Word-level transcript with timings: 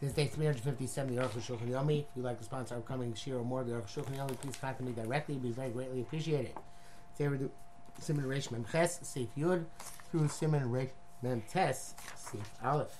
This 0.00 0.10
is 0.10 0.16
day 0.16 0.26
357 0.26 1.14
the 1.14 1.22
Aruch 1.22 1.30
Shulchan 1.40 1.68
Yomi. 1.68 2.00
If 2.00 2.06
you'd 2.16 2.24
like 2.24 2.38
to 2.38 2.44
sponsor 2.44 2.74
upcoming 2.74 3.14
Shir 3.14 3.36
or 3.38 3.44
more 3.44 3.60
of 3.60 3.68
the 3.68 3.74
Aruch 3.74 3.86
Shulchan 3.86 4.16
Yomi, 4.16 4.36
please 4.40 4.56
contact 4.56 4.80
me 4.80 4.92
directly. 4.92 5.36
It 5.36 5.38
would 5.38 5.42
be 5.44 5.52
very 5.52 5.70
greatly 5.70 6.00
appreciated. 6.00 6.52
Do 7.16 7.50
Siman 8.02 8.24
Reish 8.24 8.50
Mem 8.50 8.66
Ches, 8.70 8.98
Seif 8.98 9.28
Yud, 9.38 9.64
through 10.10 10.24
Siman 10.24 10.68
Reish 10.68 10.90
Mem 11.22 11.42
Tes, 11.48 11.94
Seif 12.18 12.44
Aleph. 12.62 12.98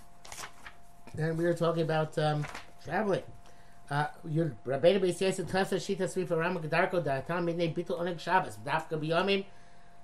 We 1.17 1.45
were 1.45 1.53
talking 1.53 1.83
about 1.83 2.17
um, 2.17 2.47
traveling. 2.85 3.24
Uh, 3.90 4.06
Yud 4.26 4.54
Rabbeinu 4.65 5.01
Da'atam 7.04 7.45
Midnei 7.45 7.74
Oneg 7.74 8.21
Shabbos 8.21 8.56
Dafka 8.65 8.92
B'Yomim 8.92 9.45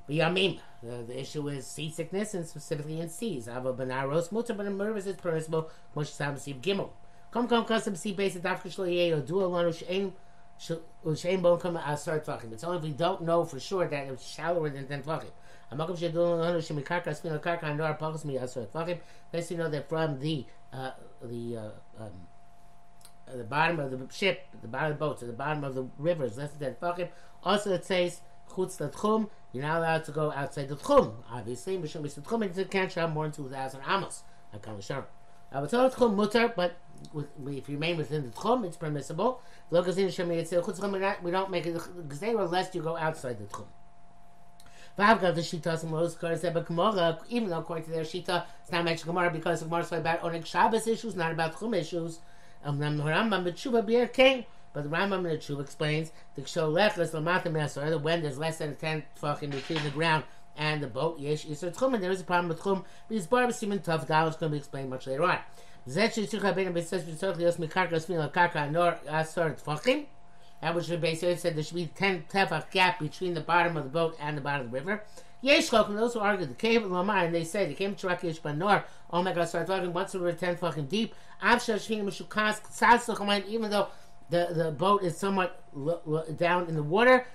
B'Yamim. 0.09 0.59
The, 0.83 1.05
the 1.07 1.21
issue 1.21 1.49
is 1.49 1.67
seasickness 1.67 2.35
and 2.35 2.47
specifically 2.47 3.01
in 3.01 3.09
seas. 3.09 3.49
Ava 3.49 3.73
Benaros 3.73 4.33
Mutter 4.33 4.55
Ben 4.55 4.67
Mervis 4.77 5.07
is 5.07 5.17
permissible. 5.17 5.71
Moshe 5.95 6.09
Sam 6.09 6.37
Sib 6.37 6.63
Gimel. 6.63 6.91
Come 7.31 7.47
come 7.47 7.65
custom 7.65 7.95
sea 7.95 8.13
base 8.13 8.37
at 8.37 8.43
Dafka 8.43 8.69
Shlo 8.69 8.89
Yeyo 8.89 9.25
Do 9.25 9.35
Alanu 9.35 9.71
Shein 9.71 10.13
Shein 10.59 11.43
Bon 11.43 11.59
Come 11.59 11.77
Asar 11.77 12.21
Tvachim. 12.21 12.53
It's 12.53 12.65
only 12.65 12.79
if 12.79 12.83
we 12.83 12.91
don't 12.91 13.23
know 13.23 13.45
for 13.45 13.61
sure 13.61 13.87
that 13.87 14.07
it's 14.09 14.27
shallower 14.27 14.71
than 14.71 14.87
ten 14.87 15.03
Tvachim. 15.03 15.31
Amakom 15.73 15.97
Shedu 15.99 16.15
Alanu 16.15 16.59
Shemikarka 16.59 17.15
Spina 17.15 17.39
Karka 17.39 17.65
Anor 17.65 17.99
Pachos 17.99 18.25
Mi 18.25 18.37
Asar 18.37 18.65
Tvachim. 18.65 18.99
Let's 19.33 19.51
you 19.51 19.59
know 19.59 19.69
that 19.69 19.89
from 19.89 20.19
the 20.19 20.45
uh, 20.73 20.93
the 21.23 21.57
uh, 21.57 21.71
um, 22.01 22.13
at 23.29 23.39
the 23.39 23.45
bottom 23.45 23.79
of 23.79 23.91
the 23.91 24.13
ship, 24.13 24.47
the 24.61 24.69
bottom 24.69 24.93
of 24.93 24.99
the 24.99 25.05
boat, 25.05 25.19
to 25.21 25.25
the 25.25 25.33
bottom 25.33 25.63
of 25.63 25.75
the 25.75 25.87
rivers, 25.99 26.37
less 26.37 26.51
than 26.53 26.75
fucking. 26.81 27.09
Also, 27.45 27.73
it 27.73 27.85
says 27.85 28.21
chutz 28.51 28.77
tchum. 28.79 29.29
You're 29.53 29.65
not 29.65 29.79
allowed 29.79 30.05
to 30.05 30.13
go 30.13 30.33
outside 30.33 30.69
the 30.69 30.77
tchum. 30.77 31.15
Obviously, 31.31 31.77
mishum 31.77 32.05
is 32.05 32.15
tchum, 32.15 32.45
and 32.45 32.57
you 32.57 32.65
can't 32.65 32.91
travel 32.91 33.15
more 33.15 33.25
than 33.25 33.33
two 33.33 33.49
thousand 33.49 33.81
amos. 33.89 34.23
I 34.55 34.59
can't 34.59 34.83
show. 34.83 35.05
I 35.53 35.61
would 35.61 35.71
tell 35.71 35.91
tchum 35.91 36.15
mutter, 36.15 36.53
but 36.55 36.77
if 37.15 37.69
you 37.69 37.75
remain 37.75 37.97
within 37.97 38.23
the 38.23 38.31
tchum, 38.31 38.65
it's 38.65 38.77
permissible. 38.77 39.41
We 39.71 39.81
don't 39.81 41.51
make 41.51 41.67
it 41.67 41.77
gzeira 42.09 42.51
lest 42.51 42.75
you 42.75 42.83
go 42.83 42.97
outside 42.97 43.39
the 43.39 43.45
tchum. 43.45 43.67
The 44.97 45.05
Shita 45.05 45.79
some 45.79 46.65
Gemara, 46.65 47.19
even 47.31 47.49
though 47.49 47.59
according 47.59 47.85
to 47.85 47.91
their 47.91 48.03
Shita, 48.03 48.45
it's 48.63 48.71
not 48.71 48.85
mentioned 48.85 49.07
Gemara 49.07 49.31
because 49.31 49.61
the 49.61 49.67
Gemara 49.67 49.83
is 49.83 49.93
about 49.93 50.21
Oneg 50.21 50.45
Shabbos 50.45 50.87
issues, 50.87 51.17
not 51.17 51.33
about 51.33 51.59
Chum 51.59 51.73
issues. 51.75 52.19
Um, 52.63 52.79
the 52.79 52.85
Rambam 52.87 53.45
B'Tshuva 53.47 53.87
Beer 53.87 54.07
King, 54.09 54.45
but 54.73 54.85
the 54.85 54.91
Rambam 54.91 55.19
in 55.19 55.25
the 55.25 55.37
Tshuva 55.37 55.61
explains 55.61 56.13
the 56.35 56.43
Ksholech 56.43 56.99
is 56.99 57.13
Lamata 57.13 57.47
Mesor, 57.47 58.01
when 58.01 58.23
there's 58.23 58.39
less 58.39 58.59
than 58.59 58.77
ten 58.77 59.03
fucking 59.17 59.51
between 59.51 59.83
the 59.83 59.91
ground 59.91 60.25
and 60.57 60.83
the 60.83 60.87
boat, 60.87 61.19
Yesh 61.19 61.47
Yisr 61.47 61.75
Tchum, 61.75 61.95
and 61.95 62.03
there 62.03 62.11
is 62.11 62.21
a 62.21 62.25
problem 62.25 62.49
with 62.49 62.61
Tchum, 62.61 62.85
because 63.09 63.27
Bar 63.27 63.47
Siman 63.47 63.83
Tough 63.83 64.07
Dal 64.07 64.29
is 64.29 64.37
going 64.37 64.51
to 64.51 64.55
be 64.55 64.59
explained 64.59 64.91
much 64.91 65.07
later 65.07 65.25
on. 65.25 65.39
That 65.87 66.17
which 70.75 70.89
basically 71.01 71.37
said 71.37 71.57
there 71.57 71.65
should 71.65 71.75
be 71.75 71.87
10 71.87 72.25
tefach 72.31 72.71
gap 72.71 72.99
between 72.99 73.33
the 73.33 73.41
bottom 73.41 73.79
of 73.79 73.85
the 73.85 73.91
boat 73.91 74.15
and 74.21 74.37
the 74.37 74.43
bottom 74.43 74.67
of 74.67 74.73
the 74.73 74.79
river. 74.79 75.03
Yesh 75.41 75.71
Chokim, 75.71 75.97
those 75.97 76.13
who 76.13 76.21
argue 76.21 76.45
the 76.45 76.53
cave 76.53 76.85
of 76.85 76.91
Lamar, 76.91 77.25
and 77.25 77.35
they 77.35 77.45
say 77.45 77.65
they 77.65 77.73
came 77.73 77.95
to 77.95 78.09
Rakish 78.09 78.43
Banor, 78.43 78.85
oh 79.11 79.23
my 79.23 79.33
god, 79.33 79.49
start 79.49 79.67
talking 79.67 79.91
once 79.95 80.13
we 80.13 80.21
were 80.21 80.33
10 80.33 80.57
fucking 80.57 80.85
deep. 80.87 81.15
Even 81.43 81.65
though 83.71 83.89
the, 84.31 84.49
the 84.55 84.71
boat 84.71 85.03
is 85.03 85.17
somewhat 85.17 85.63
l- 85.77 86.01
l- 86.07 86.27
down 86.37 86.69
in 86.69 86.75
the 86.75 86.83
water, 86.83 87.27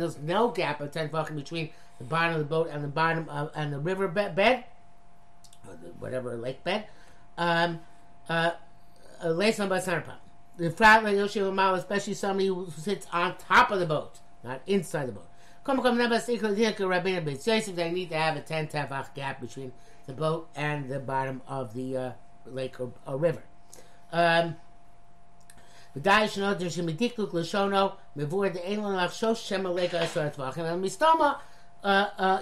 there's 0.00 0.18
no 0.18 0.48
gap 0.48 0.80
of 0.80 0.90
10 0.90 1.10
fucking 1.10 1.36
between 1.36 1.70
the 1.98 2.04
bottom 2.04 2.34
of 2.34 2.40
the 2.40 2.44
boat 2.44 2.68
and 2.70 2.82
the 2.82 2.88
bottom 2.88 3.28
of 3.28 3.50
and 3.54 3.72
the 3.72 3.78
river 3.78 4.08
bed, 4.08 4.34
bed 4.34 4.64
or 5.68 5.76
the, 5.76 5.88
whatever 5.98 6.36
lake 6.36 6.64
bed. 6.64 6.86
Um, 7.36 7.80
uh, 8.28 8.52
uh, 9.22 9.30
the 10.58 10.70
frat 10.70 11.04
Yoshi 11.14 11.40
especially 11.40 12.14
somebody 12.14 12.48
who 12.48 12.68
sits 12.76 13.06
on 13.12 13.36
top 13.36 13.70
of 13.70 13.78
the 13.78 13.86
boat, 13.86 14.18
not 14.42 14.60
inside 14.66 15.06
the 15.06 15.12
boat. 15.12 15.28
Come 15.64 15.80
come. 15.82 15.98
They 15.98 16.08
need 16.08 18.08
to 18.08 18.16
have 18.16 18.36
a 18.36 18.40
ten 18.40 18.68
tefach 18.68 19.14
gap 19.14 19.40
between 19.40 19.72
the 20.06 20.14
boat 20.14 20.48
and 20.56 20.88
the 20.88 20.98
bottom 20.98 21.42
of 21.46 21.74
the 21.74 21.96
uh, 21.96 22.12
lake 22.46 22.80
or, 22.80 22.92
or 23.06 23.18
river. 23.18 23.42
Um, 24.10 24.56
Daesh 25.96 26.36
no 26.38 26.54
der 26.54 26.66
shemidikluk 26.66 27.32
l'shono 27.32 27.94
mevur 28.16 28.52
the 28.52 28.60
lach 28.60 29.10
shosh 29.10 29.46
shem 29.46 29.64
aleka 29.64 29.94
asar 29.94 30.30
tvachim 30.30 30.72
and 30.72 30.84
mistama 30.84 31.38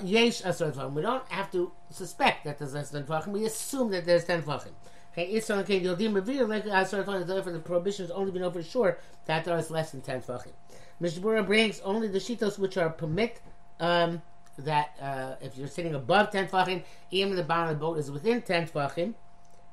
yesh 0.02 0.44
asar 0.44 0.72
tvachim. 0.72 0.92
We 0.94 1.02
don't 1.02 1.26
have 1.28 1.50
to 1.52 1.72
suspect 1.90 2.44
that 2.44 2.58
there's 2.58 2.74
less 2.74 2.90
than 2.90 3.04
tvachim. 3.04 3.28
We 3.28 3.44
assume 3.46 3.90
that 3.90 4.04
there's 4.04 4.24
ten 4.24 4.42
tvachim. 4.42 4.72
Okay, 5.12 5.32
Israel 5.32 5.60
okay, 5.60 5.78
the 5.78 5.94
Yodim 5.94 6.14
reveal 6.14 6.46
like 6.46 6.66
asar 6.66 7.04
tvachim. 7.04 7.26
Therefore, 7.26 7.52
the 7.52 7.60
prohibitions 7.60 8.10
only 8.10 8.30
we 8.30 8.40
know 8.40 8.50
for 8.50 8.62
sure 8.62 8.98
that 9.26 9.44
there 9.44 9.56
is 9.56 9.70
less 9.70 9.92
than 9.92 10.00
ten 10.00 10.20
tvachim. 10.20 10.52
Mishbura 11.00 11.44
brings 11.44 11.80
only 11.80 12.08
the 12.08 12.18
shitos 12.18 12.58
which 12.58 12.76
are 12.76 12.88
permit 12.88 13.40
um, 13.80 14.22
that 14.58 14.96
uh, 15.00 15.34
if 15.40 15.56
you're 15.56 15.68
sitting 15.68 15.94
above 15.94 16.30
10 16.30 16.48
tfachim, 16.48 16.82
even 17.10 17.36
the 17.36 17.42
bottom 17.42 17.68
of 17.68 17.76
the 17.76 17.80
boat 17.80 17.98
is 17.98 18.10
within 18.10 18.40
10 18.40 18.68
tfachim, 18.68 19.14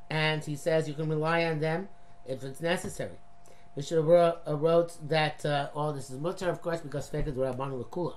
and 0.09 0.43
he 0.43 0.55
says 0.55 0.87
you 0.87 0.93
can 0.93 1.07
rely 1.07 1.45
on 1.45 1.59
them 1.59 1.87
if 2.25 2.43
it's 2.43 2.61
necessary. 2.61 3.17
Mishnah 3.75 4.01
wrote, 4.01 4.37
uh, 4.47 4.55
wrote 4.55 4.97
that 5.09 5.45
uh, 5.45 5.69
all 5.73 5.93
this 5.93 6.09
is 6.09 6.19
mutter, 6.19 6.49
of 6.49 6.61
course, 6.61 6.81
because 6.81 7.09
feked 7.09 7.33
rabbanu 7.33 7.83
lekula. 7.83 8.15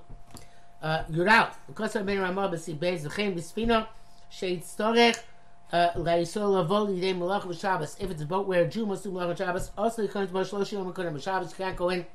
You're 1.11 1.29
out. 1.29 1.55
because 1.67 1.97
I 1.97 2.03
Rabbeinu 2.03 2.23
Ramah 2.23 2.51
b'si 2.51 2.77
beis 2.79 3.03
v'chein 3.03 3.35
b'sfina 3.35 3.87
she'it 4.29 4.63
storech 4.63 5.19
la'yisol 5.73 6.67
lavol 6.67 6.89
yidei 6.89 7.17
malach 7.17 7.43
b'shabbos. 7.43 7.97
If 7.99 8.11
it's 8.11 8.23
a 8.23 8.27
boat 8.27 8.47
where 8.47 8.65
a 8.65 8.69
Jew 8.69 8.87
must 8.87 9.05
do 9.05 9.11
malach 9.11 9.37
b'shabbos, 9.37 9.71
also 9.79 10.03
he 10.03 10.09
comes 10.09 10.31
to 10.31 10.35
Moshe 10.35 10.73
Yom 10.73 10.93
B'shabbos, 10.93 11.51
you 11.51 11.57
can't 11.57 11.77
go 11.77 11.89
in 11.89 12.07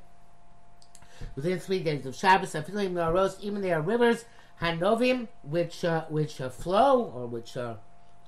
within 1.34 1.58
three 1.58 1.82
days 1.82 2.06
of 2.06 2.14
Shabbos. 2.14 2.52
Afilim 2.52 2.92
Naros, 2.92 3.40
even 3.40 3.60
there 3.60 3.78
are 3.78 3.82
rivers, 3.82 4.24
Hanovim, 4.60 5.28
which 5.42 5.84
uh, 5.84 6.04
which 6.08 6.40
uh, 6.40 6.48
flow 6.48 7.04
or 7.14 7.26
which 7.26 7.56
uh, 7.56 7.74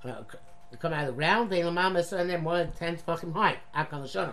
come 0.02 0.92
out 0.92 1.02
of 1.02 1.06
the 1.06 1.12
ground. 1.12 1.50
They 1.50 1.60
lamamas 1.60 2.12
and 2.12 2.28
they're 2.28 2.40
more 2.40 2.58
than 2.58 2.72
ten 2.72 2.96
fucking 2.96 3.32
high. 3.32 3.58
Akal 3.76 4.02
Lashono. 4.02 4.32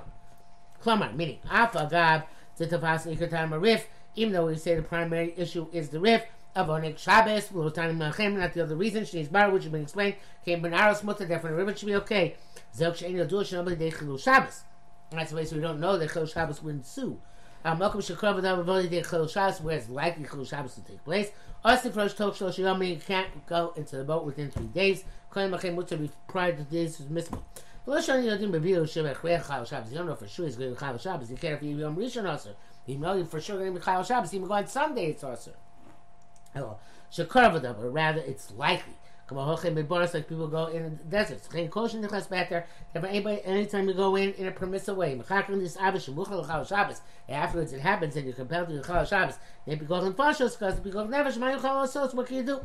Klamar, 0.81 1.15
meaning 1.15 1.39
Afa 1.49 1.87
Gab 1.89 2.23
Zitavas 2.59 3.05
Ikatam 3.15 3.59
Rif. 3.61 3.87
Even 4.15 4.33
though 4.33 4.47
we 4.47 4.57
say 4.57 4.75
the 4.75 4.81
primary 4.81 5.33
issue 5.37 5.67
is 5.71 5.89
the 5.89 5.99
Rif. 5.99 6.23
Avonik 6.55 6.97
Shabbos, 6.97 7.47
Lotanim 7.47 7.97
Malchem, 7.97 8.37
not 8.37 8.53
the 8.53 8.61
other 8.61 8.75
reason, 8.75 9.03
Shneis 9.03 9.31
Bar, 9.31 9.51
which 9.51 9.63
has 9.63 9.71
been 9.71 9.83
explained, 9.83 10.15
came 10.43 10.61
Benaros 10.61 11.01
Mutter, 11.01 11.23
therefore 11.23 11.51
the 11.51 11.55
river 11.55 11.73
should 11.73 11.85
be 11.85 11.95
okay. 11.95 12.35
Zelk 12.77 12.97
Shein 12.97 13.13
Yodur 13.13 13.43
Shanobli 13.43 13.77
Deichilu 13.77 14.19
Shabbos. 14.21 14.63
That's 15.11 15.31
the 15.31 15.37
way 15.37 15.45
so 15.45 15.55
we 15.55 15.61
don't 15.61 15.79
know 15.79 15.97
that 15.97 16.11
Chil 16.11 16.25
Shabbos 16.25 16.61
would 16.63 16.75
ensue. 16.75 17.19
Um, 17.63 17.79
Malcolm 17.79 18.01
Shakar 18.01 18.33
V'Dam 18.35 18.65
Avoli 18.65 18.89
De 18.89 19.01
Chil 19.01 19.27
Shabbos, 19.27 19.61
where 19.61 19.77
it's 19.77 19.89
likely 19.89 20.25
Chil 20.25 20.45
Shabbos 20.45 20.75
to 20.75 20.81
take 20.81 21.03
place. 21.03 21.31
Austin 21.63 21.91
Frosh 21.91 22.15
Tok 22.15 22.33
Shlosh 22.33 22.57
Yom, 22.57 22.81
you 22.81 22.97
can't 22.97 23.45
go 23.45 23.73
into 23.75 23.97
the 23.97 24.03
boat 24.03 24.25
within 24.25 24.49
three 24.49 24.67
days. 24.67 25.03
Kohen 25.29 25.51
Machem 25.51 25.75
Mutter 25.75 25.99
prior 26.27 26.55
to 26.55 26.63
this 26.63 26.99
is 26.99 27.05
missable. 27.07 27.43
You 27.87 27.93
don't 27.93 28.07
know 30.05 30.15
for 30.15 30.27
sure 30.27 30.45
he's 30.45 30.55
going 30.55 30.75
to 30.75 30.79
Chayil 30.79 31.01
Shabbos. 31.01 31.31
You 31.31 31.37
can't 31.37 31.55
if 31.55 31.63
you 31.63 31.77
Yom 31.77 31.95
Rishon 31.95 32.23
knows 32.23 32.47
you 32.85 32.97
know 32.97 33.25
for 33.25 33.41
sure 33.41 33.57
going 33.57 33.73
to 33.73 33.79
be 33.79 33.85
Chayil 33.85 34.05
Shabbos. 34.05 34.33
Even 34.33 34.51
on 34.51 34.67
Sunday 34.67 35.07
it's 35.07 35.23
also. 35.23 35.51
Shakar 36.55 37.51
V'Dam, 37.51 37.79
or 37.79 37.89
rather 37.89 38.21
it's 38.21 38.51
likely. 38.51 38.93
Like 39.33 39.61
people 40.27 40.49
go 40.49 40.65
in 40.67 40.83
the 40.83 40.89
deserts. 41.05 41.47
better. 41.47 42.65
Anybody, 42.93 43.41
anytime 43.45 43.87
you 43.87 43.93
go 43.93 44.17
in 44.17 44.33
in 44.33 44.47
a 44.47 44.51
permissive 44.51 44.97
way. 44.97 45.17
Afterwards 45.29 45.77
it 47.73 47.79
happens 47.79 48.17
and 48.17 48.25
you're 48.25 48.35
compelled 48.35 48.67
to 48.67 48.83
Chal 48.83 49.05
Shabbos. 49.05 49.35
They 49.65 49.75
be 49.75 49.85
called 49.85 50.17
Fashos 50.17 50.59
because 50.59 50.81
because 50.81 51.09
never 51.09 51.31
Shema 51.31 51.55
Yuchal 51.55 51.85
Osos. 51.85 52.13
What 52.13 52.27
can 52.27 52.37
you 52.37 52.43
do? 52.43 52.59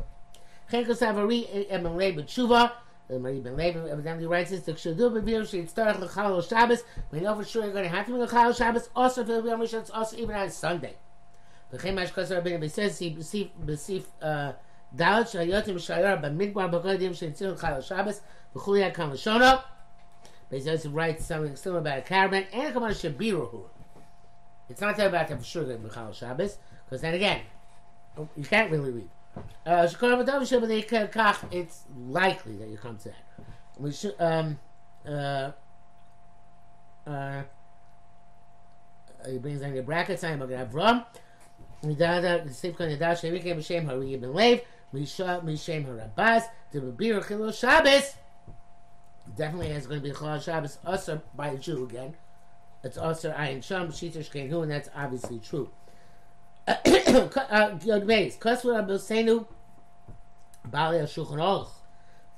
Chenkos 0.69 1.01
Emen 1.01 1.95
Lei 1.95 2.11
B'Tshuva. 2.11 2.59
The 2.59 2.67
Mari 2.67 2.86
Rabbi 3.09 3.49
Levi 3.49 3.89
evidently 3.89 4.25
writes 4.27 4.49
this, 4.51 4.61
Shedu 4.61 5.11
b'vir 5.11 5.41
sheyitzterach 5.41 5.99
l'chal 5.99 6.47
Shabbos, 6.47 6.83
we 7.11 7.21
know 7.21 7.35
for 7.35 7.45
sure 7.45 7.63
you're 7.63 7.71
going 7.71 7.85
to 7.85 7.89
have 7.89 8.05
to 8.05 8.11
be 8.11 8.17
l'chal 8.17 8.55
Shabbos, 8.55 8.89
also 8.95 9.23
for 9.23 9.41
the 9.41 9.49
Yom 9.49 9.61
Rishon, 9.61 9.89
also 9.93 10.17
even 10.17 10.35
on 10.35 10.49
Sunday. 10.49 10.95
B'chem 11.73 11.95
mashkos 11.95 12.31
Rabbi 12.31 12.49
Levi 12.49 12.67
says, 12.67 12.99
he 12.99 13.11
besif 13.15 14.03
uh, 14.21 14.53
dalet 14.95 15.31
shayotim 15.31 15.75
shayar 15.75 16.21
b'midbar 16.21 16.69
b'kodim 16.69 17.11
sheyitzir 17.11 17.57
l'chal 17.57 17.81
Shabbos, 17.81 18.21
v'chuli 18.53 18.91
hakam 18.91 19.11
l'shono, 19.11 19.63
Beis 20.51 20.65
Yosef 20.65 20.91
writes 20.93 21.25
something 21.25 21.55
similar 21.55 21.81
about 21.81 21.99
a 21.99 22.01
caravan, 22.01 22.45
and 22.53 22.67
a 22.67 22.71
command 22.71 22.95
shabiruhu. 22.95 23.65
It's 24.69 24.81
not 24.81 24.95
there 24.97 25.07
about 25.07 25.27
the 25.27 25.37
for 25.37 25.43
sure 25.43 25.63
going 25.63 25.81
to 25.81 26.13
Shabbos, 26.13 26.57
because 26.85 27.01
then 27.01 27.13
again, 27.13 27.41
you 28.35 28.43
can't 28.43 28.71
really 28.71 28.91
read. 28.91 29.09
Uh, 29.65 29.87
it's 31.51 31.83
likely 31.97 32.55
that 32.55 32.67
you 32.69 32.77
come 32.77 32.97
to 32.97 33.09
that. 33.09 33.15
We 33.77 33.91
should, 33.91 34.15
um, 34.19 34.59
uh, 35.07 35.51
uh, 37.05 37.43
he 39.27 39.37
brings 39.37 39.61
down 39.61 39.73
the 39.73 39.81
brackets, 39.81 40.23
I'm 40.23 40.37
going 40.39 40.49
to 40.49 40.57
have 40.57 40.73
Rum. 40.73 41.05
Midada, 41.83 42.45
the 42.47 42.53
same 42.53 42.73
kind 42.73 42.91
of 42.91 42.99
dash, 42.99 43.21
he 43.21 43.29
became 43.29 43.59
a 43.59 43.63
shame, 43.63 43.85
Hari 43.85 44.13
ibn 44.13 44.33
Lev, 44.33 44.61
Misha 44.93 45.41
Mishem 45.43 45.85
Harabas, 45.85 46.43
the 46.71 46.79
Babir 46.79 47.27
Chilo 47.27 47.51
Shabbos. 47.51 48.15
definitely 49.35 49.67
is 49.67 49.85
going 49.85 50.01
to 50.01 50.07
be 50.07 50.13
Chol 50.13 50.41
Shabbos 50.41 50.79
usher 50.85 51.21
by 51.35 51.49
a 51.49 51.57
Jew 51.57 51.83
again. 51.83 52.15
It's 52.83 52.97
usher 52.97 53.35
ayin 53.37 53.63
sham 53.63 53.89
shitish 53.89 54.31
keinu, 54.31 54.63
and 54.63 54.71
that's 54.71 54.89
obviously 54.95 55.39
true. 55.39 55.69
Good 56.67 58.05
base. 58.05 58.37
Kosver 58.37 58.85
Abosenu 58.85 59.45
Bali 60.65 60.99
Shulchan 60.99 61.37
Aruch. 61.37 61.69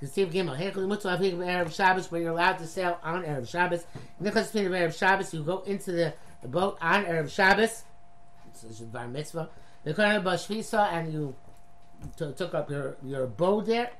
Steve 0.05 0.29
Gimel. 0.29 0.57
Hechel 0.57 0.87
Mutzu 0.87 1.05
Avig 1.05 1.35
Erev 1.35 1.73
Shabbos, 1.73 2.11
where 2.11 2.21
you're 2.21 2.31
allowed 2.31 2.59
to 2.59 2.67
sail 2.67 2.99
on 3.03 3.23
Erev 3.23 3.49
Shabbos. 3.49 3.85
Nichas 4.21 4.51
Pin 4.53 4.67
of 4.67 4.71
Erev 4.71 4.97
Shabbos, 4.97 5.33
you 5.33 5.43
go 5.43 5.61
into 5.61 5.91
the, 5.91 6.13
the 6.41 6.47
boat 6.47 6.77
on 6.81 7.05
Erev 7.05 7.29
Shabbos. 7.29 7.83
It's 8.47 8.79
a 8.81 8.83
bar 8.85 9.07
mitzvah. 9.07 9.49
The 9.83 9.93
Kohen 9.93 10.21
Bashvisa, 10.23 10.91
and 10.91 11.11
you 11.13 11.35
took 12.15 12.53
up 12.53 12.69
your 12.69 12.97
your 13.03 13.25
bow 13.27 13.61
there. 13.61 13.91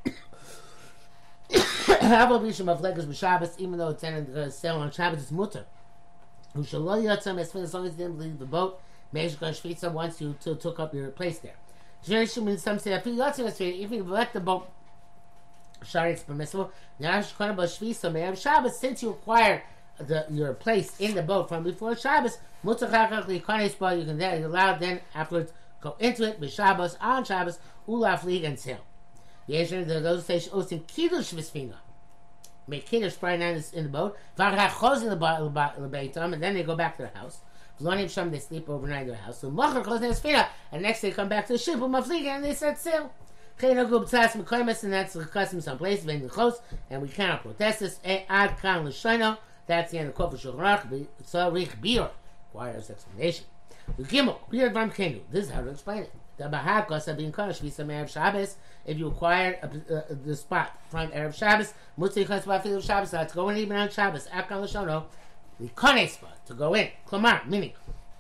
Havel 1.52 2.40
Bisham 2.40 2.70
of 2.70 2.82
Legas 2.82 3.14
Shabbos, 3.16 3.56
even 3.58 3.78
though 3.78 3.90
it's 3.90 4.04
ended 4.04 4.34
to 4.34 4.52
sail 4.52 4.76
on 4.76 4.92
Shabbos, 4.92 5.22
it's 5.24 5.32
mutter. 5.32 5.66
Who 6.54 6.64
shall 6.64 6.82
lo 6.82 7.02
yotzam 7.02 7.40
as 7.40 7.54
long 7.54 7.64
as 7.64 7.94
you 7.94 7.98
didn't 7.98 8.20
leave 8.20 8.38
the 8.40 8.46
boat. 8.46 8.82
Mesh 9.12 9.36
Shvitza 9.36 9.92
wants 9.92 10.22
you 10.22 10.36
to 10.42 10.56
took 10.56 10.80
up 10.80 10.94
your 10.94 11.10
place 11.10 11.40
there. 11.40 11.56
Some 12.02 12.80
say 12.80 12.94
if 12.94 13.92
you 13.92 14.04
let 14.04 14.34
the 14.34 14.40
boat 14.40 14.70
Shari 15.84 16.14
it's 16.14 16.24
permissible. 16.24 16.72
Since 17.00 19.04
you 19.04 19.10
acquired 19.10 19.62
the, 19.98 20.26
your 20.30 20.54
place 20.54 21.00
in 21.00 21.16
the 21.16 21.22
boat 21.22 21.50
from 21.50 21.64
before 21.64 21.96
Shabbos, 21.96 22.38
you 22.64 22.76
can 22.76 24.18
then 24.18 24.42
you're 24.42 24.80
then 24.80 25.02
afterwards 25.16 25.54
go 25.82 25.96
into 26.00 26.24
it 26.24 26.40
with 26.40 26.52
Shabbos 26.52 26.98
on 27.00 27.24
Shabbos, 27.24 27.60
ulaf 27.88 28.24
league 28.24 28.44
and 28.44 28.60
sail. 28.60 28.80
Those 29.48 30.26
say 30.26 30.40
osin 30.40 30.82
oh, 30.82 30.84
kiddush 30.88 31.34
v'sfina. 31.34 31.76
Make 32.68 32.86
kiddush 32.86 33.14
Friday 33.14 33.54
night 33.54 33.74
in 33.74 33.86
the 33.86 33.90
boat. 33.90 34.18
Varachos 34.38 35.02
in 35.02 35.10
the 35.10 35.18
beitam, 35.18 36.34
and 36.34 36.44
then 36.44 36.54
they 36.54 36.64
go 36.64 36.76
back 36.76 36.98
to 36.98 37.04
the 37.04 37.18
house. 37.18 37.40
V'lonim 37.82 38.10
sham 38.10 38.32
they 38.32 38.40
sleep 38.40 38.70
overnight 38.70 39.04
in 39.04 39.08
their 39.10 39.18
house. 39.18 39.40
So 39.40 39.50
machar 39.50 39.82
close 39.82 40.02
their 40.02 40.12
sfina, 40.12 40.48
and 40.72 40.82
next 40.82 41.02
they 41.02 41.12
come 41.12 41.30
back 41.30 41.48
to 41.48 41.54
the 41.54 41.60
ship 41.60 41.82
and 41.82 42.44
they 42.44 42.54
set 42.54 42.80
sail. 42.80 43.12
Chena 43.60 43.90
gub 43.90 44.06
tzas 44.10 44.32
mekaymas, 44.32 44.84
and 44.84 44.94
that's 44.94 45.14
the 45.14 45.26
custom 45.26 45.62
someplace 45.62 46.04
when 46.06 46.22
the 46.22 46.30
close, 46.30 46.62
and 46.90 47.02
we 47.02 47.10
cannot 47.10 47.42
protest 47.42 47.80
this. 47.80 48.00
Ad 48.06 48.58
kan 48.62 48.86
l'shayno. 48.86 49.38
That's 49.70 49.92
the 49.92 50.00
end 50.00 50.10
of 50.10 50.16
Kofa 50.16 50.34
Shulchan 50.34 51.06
Tzarich 51.24 51.80
Bir 51.80 52.10
requires 52.48 52.90
explanation. 52.90 53.46
Gimel 54.00 54.38
Bir 54.50 54.72
Dvam 54.72 54.92
Kenu. 54.92 55.22
This 55.32 55.46
is 55.46 55.52
how 55.52 55.62
to 55.62 55.70
explain 55.70 56.04
it. 56.04 56.12
The 56.38 56.46
Bahakos 56.46 57.06
have 57.06 57.18
been 57.18 57.32
Kodesh 57.32 57.60
Visa 57.60 57.84
Erev 57.84 58.10
Shabbos. 58.10 58.56
If 58.88 58.98
you 58.98 59.10
acquire 59.10 59.60
uh, 59.62 59.94
uh, 59.94 60.02
the 60.26 60.36
spot 60.36 60.76
from 60.90 61.10
Erev 61.10 61.36
Shabbos, 61.36 61.76
Mutzi 62.00 62.26
Chas 62.26 62.46
Bafil 62.46 62.82
Shabbos, 62.84 63.12
to 63.12 63.36
go 63.36 63.50
in 63.50 63.58
even 63.58 63.78
on 63.78 63.92
Shabbos. 63.92 64.26
Akal 64.30 64.64
Lashono, 64.64 65.04
the 65.29 65.29
Kone 65.68 66.10
spot 66.10 66.46
to 66.48 66.54
go 66.54 66.74
in. 66.74 66.90
Klamar, 67.08 67.46
meaning. 67.48 67.74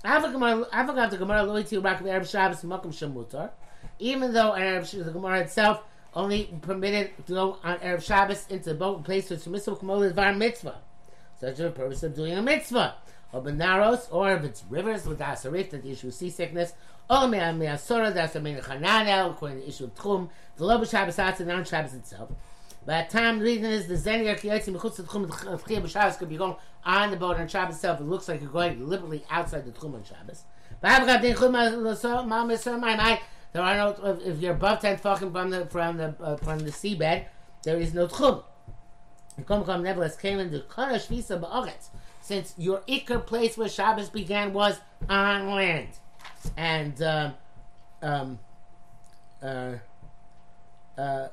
Avogat 0.03 1.09
the 1.09 1.17
Gemara 1.17 1.43
Loi 1.43 1.63
Tiu 1.63 1.83
Rak 1.83 2.01
Erev 2.01 2.29
Shabbos 2.29 2.61
Makom 2.63 2.93
Shemutar. 2.93 3.51
Even 3.99 4.33
though 4.33 4.51
Erev 4.51 5.05
the 5.05 5.11
Gemara 5.11 5.39
itself 5.41 5.83
only 6.13 6.53
permitted 6.61 7.11
to 7.27 7.33
go 7.33 7.57
on 7.63 7.77
Arab 7.81 8.01
Shabbos 8.01 8.47
into 8.49 8.69
the 8.69 8.75
boat 8.75 8.97
and 8.97 9.05
place 9.05 9.29
which 9.29 9.45
Mitzvah 9.47 9.75
Kamol 9.75 10.13
Var 10.13 10.33
Mitzvah 10.33 10.81
such 11.39 11.55
for 11.55 11.63
the 11.63 11.71
purpose 11.71 12.03
of 12.03 12.15
doing 12.15 12.33
a 12.33 12.41
mitzvah. 12.41 12.95
Or 13.31 13.41
benaros, 13.41 14.07
or 14.11 14.33
if 14.33 14.43
it's 14.43 14.63
rivers 14.69 15.05
with 15.05 15.19
asarif, 15.19 15.69
that 15.69 15.83
the 15.83 15.91
issue 15.91 16.09
seasickness, 16.09 16.73
oh, 17.09 17.25
or 17.25 17.27
me'asora, 17.27 18.13
that's 18.13 18.33
the 18.33 18.41
main 18.41 18.57
chananel, 18.57 19.31
according 19.31 19.59
to 19.59 19.63
the 19.63 19.69
issue 19.69 19.83
of 19.85 19.95
tchum, 19.95 20.29
the 20.57 20.65
lo 20.65 20.79
b'shabbos 20.79 21.23
atzah, 21.23 21.45
non 21.45 21.63
Shabbos 21.63 21.93
itself. 21.93 22.31
But 22.85 23.09
time 23.09 23.39
the 23.39 23.45
reason 23.45 23.65
is 23.65 23.87
the 23.87 23.95
zenier 23.95 24.39
kiyotzi 24.39 24.75
mechutz 24.75 24.95
the 24.97 25.03
tchum 25.03 25.23
of 25.47 25.63
chiyah 25.65 25.81
b'shabbos 25.81 26.17
could 26.17 26.29
be 26.29 26.37
going 26.37 26.55
on 26.83 27.11
the 27.11 27.17
boat 27.17 27.37
on 27.37 27.47
Shabbos 27.47 27.75
itself. 27.75 27.99
It 27.99 28.05
looks 28.05 28.27
like 28.27 28.41
you're 28.41 28.49
going 28.49 28.79
deliberately 28.79 29.25
outside 29.29 29.65
the 29.65 29.71
tchum 29.71 29.95
on 29.95 30.03
Shabbos. 30.03 30.43
There 33.51 33.63
are 33.63 33.75
no 33.75 34.17
if 34.23 34.39
you're 34.39 34.53
above 34.53 34.79
ten 34.79 34.97
fucking 34.97 35.31
from 35.31 35.49
the 35.49 35.65
from 35.65 35.97
the 35.97 36.15
uh, 36.21 36.37
from 36.37 36.59
the 36.59 36.71
seabed, 36.71 37.25
there 37.63 37.77
is 37.77 37.93
no 37.93 38.07
tchum. 38.07 38.43
Since 42.21 42.53
your 42.57 42.79
Iker 42.79 43.25
place 43.25 43.57
where 43.57 43.69
Shabbos 43.69 44.09
began 44.09 44.53
was 44.53 44.79
on 45.07 45.51
land. 45.51 45.87
And, 46.57 47.01
um, 47.01 47.33
um, 48.01 48.39
uh, 49.41 49.75
uh, 50.97 51.27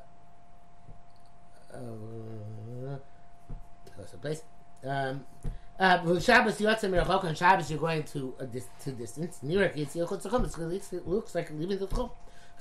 uh, 1.76 2.98
what's 3.96 4.12
the 4.12 4.18
place? 4.18 4.42
Um, 4.84 5.24
uh, 5.78 6.20
Shabbos 6.20 6.58
Yotzim 6.58 6.90
Merachok 6.90 7.24
on 7.24 7.34
Shabbos 7.34 7.70
you're 7.70 7.80
going 7.80 8.02
to 8.04 8.34
a 8.38 8.46
dis- 8.46 8.68
to 8.84 8.92
distance. 8.92 9.40
Near 9.42 9.68
Yitzchak 9.70 10.92
it 10.92 11.08
looks 11.08 11.34
like 11.34 11.50
leaving 11.50 11.78
the 11.78 11.86
Tchum. 11.86 12.10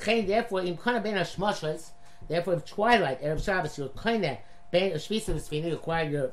Chain 0.03 0.27
therefore 0.27 0.61
in 0.61 0.75
Kana 0.77 0.99
Ben 0.99 1.15
Hashmashos, 1.15 1.91
therefore 2.27 2.55
if 2.55 2.65
twilight 2.65 3.21
Erev 3.21 3.43
Shabbos 3.43 3.77
you're 3.77 3.87
of 3.87 3.95
Ben 4.71 4.91
Shvisa 4.91 5.33
V'Sfina, 5.33 5.67
you 5.67 5.75
acquire 5.75 6.09
your 6.09 6.31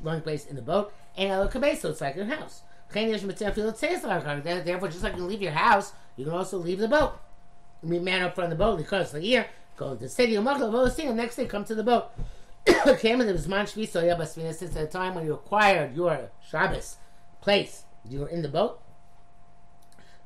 dwelling 0.00 0.22
place 0.22 0.46
in 0.46 0.56
the 0.56 0.62
boat, 0.62 0.92
and 1.16 1.30
El 1.30 1.48
Kabeso, 1.48 1.90
it's 1.90 2.00
like 2.00 2.16
your 2.16 2.26
house. 2.26 2.62
Therefore, 2.92 4.88
just 4.88 5.02
like 5.02 5.16
you 5.16 5.24
leave 5.24 5.42
your 5.42 5.52
house, 5.52 5.92
you 6.16 6.24
can 6.26 6.34
also 6.34 6.58
leave 6.58 6.78
the 6.78 6.88
boat. 6.88 7.14
We 7.82 7.98
man 7.98 8.22
up 8.22 8.34
from 8.34 8.50
the 8.50 8.56
boat 8.56 8.76
because 8.78 9.12
the 9.12 9.24
year, 9.24 9.46
go 9.76 9.94
to 9.94 10.00
the 10.00 10.08
city 10.08 10.36
of 10.36 10.44
the 10.44 11.14
next 11.14 11.36
day 11.36 11.46
come 11.46 11.64
to 11.64 11.74
the 11.74 11.82
boat. 11.82 12.10
Came 13.00 13.20
in 13.20 13.26
the 13.26 13.34
Zman 13.34 13.64
Shvisa 13.64 14.02
Yabasfina 14.02 14.54
since 14.54 14.74
the 14.74 14.86
time 14.86 15.14
when 15.14 15.24
you 15.24 15.34
acquired 15.34 15.96
your 15.96 16.30
Shabbos 16.48 16.96
place, 17.40 17.84
you 18.08 18.20
were 18.20 18.28
in 18.28 18.42
the 18.42 18.48
boat. 18.48 18.80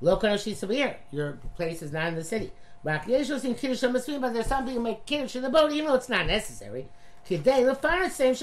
Lokan 0.02 0.34
Shisabir, 0.34 0.96
your 1.10 1.38
place 1.56 1.81
is 1.81 1.93
not 1.93 2.08
in 2.08 2.14
the 2.14 2.25
city. 2.25 2.52
But 2.84 3.06
there's 3.06 3.28
some 3.28 3.40
people 3.40 4.75
who 4.75 4.81
make 4.81 5.06
Kiddush 5.06 5.34
in 5.34 5.43
the 5.43 5.48
boat, 5.48 5.72
even 5.72 5.87
though 5.87 5.94
it's 5.94 6.08
not 6.08 6.26
necessary. 6.26 6.88
Today, 7.25 7.64
the 7.64 8.08
same 8.10 8.34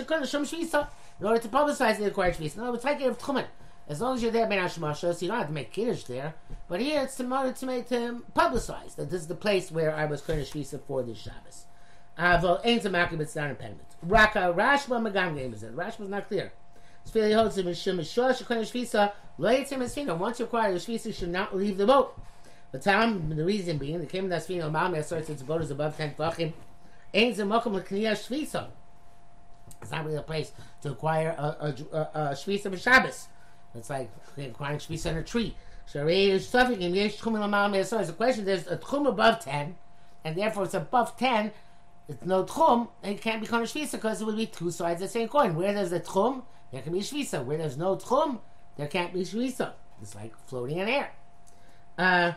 in 1.19 1.27
order 1.27 1.39
to 1.39 1.47
publicize 1.47 1.97
the 1.97 2.07
acquired 2.07 2.35
shvisa. 2.35 2.57
No, 2.57 2.73
it's 2.73 2.83
like 2.83 2.99
Erev 2.99 3.17
Tchumen. 3.17 3.45
As 3.87 3.99
long 3.99 4.15
as 4.15 4.23
you're 4.23 4.31
there, 4.31 4.47
Ben 4.47 4.59
Hashmashos, 4.59 5.21
you 5.21 5.27
don't 5.27 5.37
have 5.37 5.47
to 5.47 5.53
make 5.53 5.71
kiddush 5.71 6.03
there. 6.05 6.35
But 6.69 6.79
here, 6.79 7.01
it's 7.01 7.19
in 7.19 7.31
order 7.31 7.51
to 7.51 7.65
make 7.65 7.89
to 7.89 8.23
publicize 8.35 8.95
that 8.95 9.09
this 9.09 9.21
is 9.21 9.27
the 9.27 9.35
place 9.35 9.71
where 9.71 9.93
I 9.93 10.05
was 10.05 10.21
kind 10.21 10.39
of 10.39 10.47
shvisa 10.47 10.79
for 10.81 11.03
this 11.03 11.17
Shabbos. 11.17 11.65
Aval 12.17 12.61
ain't 12.63 12.83
to 12.83 12.89
makib, 12.89 13.19
it's 13.19 13.35
not 13.35 13.49
impediment. 13.49 13.87
Raka 14.01 14.53
Rashba 14.55 15.01
Magam 15.01 15.35
game 15.35 15.53
is 15.53 15.63
it? 15.63 15.75
Rashba's 15.75 16.09
not 16.09 16.27
clear. 16.27 16.53
Sfili 17.09 17.35
holds 17.35 17.57
him 17.57 17.65
Mishum 17.65 17.99
Mishor 17.99 18.31
Shekona 18.31 18.61
shvisa. 18.61 19.11
Lo 19.37 19.49
yitzim 19.49 19.79
esfina. 19.79 20.17
Once 20.17 20.39
you 20.39 20.45
acquire 20.45 20.71
the 20.71 20.79
shvisa, 20.79 21.13
should 21.13 21.29
not 21.29 21.55
leave 21.55 21.77
the 21.77 21.85
boat. 21.85 22.17
The 22.71 22.79
time, 22.79 23.35
the 23.35 23.43
reason 23.43 23.77
being, 23.77 23.99
the 23.99 24.05
came 24.05 24.29
that 24.29 24.47
sfina 24.47 24.71
Malmi 24.71 24.99
asserts 24.99 25.29
its 25.29 25.41
boat 25.41 25.61
is 25.61 25.71
above 25.71 25.97
ten 25.97 26.13
tefachim. 26.13 26.53
Ain't 27.13 27.35
the 27.35 27.43
mokum 27.43 27.73
l'kniyah 27.73 28.13
shvisa. 28.13 28.67
It's 29.81 29.91
not 29.91 30.05
really 30.05 30.17
a 30.17 30.21
place 30.21 30.51
to 30.81 30.91
acquire 30.91 31.35
a, 31.37 31.43
a, 31.43 31.97
a, 31.97 31.99
a 32.13 32.31
shvisa 32.31 32.81
Shabbos. 32.81 33.27
It's 33.75 33.89
like 33.89 34.09
acquiring 34.37 34.79
shvisa 34.79 35.11
on 35.11 35.17
a 35.17 35.23
tree. 35.23 35.55
So 35.85 36.07
it's 36.07 36.45
a 38.09 38.13
question. 38.13 38.45
There's 38.45 38.67
a 38.67 38.77
tchum 38.77 39.07
above 39.07 39.39
ten, 39.43 39.75
and 40.23 40.35
therefore 40.37 40.63
it's 40.63 40.73
above 40.73 41.17
ten. 41.17 41.51
It's 42.07 42.25
no 42.25 42.43
tchum, 42.43 42.89
it 43.01 43.21
can't 43.21 43.41
become 43.41 43.61
a 43.61 43.65
shvisa 43.65 43.93
because 43.93 44.21
it 44.21 44.25
would 44.25 44.35
be 44.35 44.45
two 44.45 44.71
sides 44.71 45.01
of 45.01 45.07
the 45.07 45.11
same 45.11 45.29
coin. 45.29 45.55
Where 45.55 45.73
there's 45.73 45.93
a 45.93 45.99
tchum, 45.99 46.43
there 46.71 46.81
can 46.81 46.91
be 46.91 46.99
shvisa. 46.99 47.43
Where 47.45 47.57
there's 47.57 47.77
no 47.77 47.95
tchum, 47.95 48.39
there 48.77 48.87
can't 48.87 49.13
be 49.13 49.21
shvisa. 49.21 49.73
It's 50.01 50.13
like 50.13 50.33
floating 50.47 50.79
in 50.79 50.89
air. 50.89 51.11
Uh, 51.97 52.33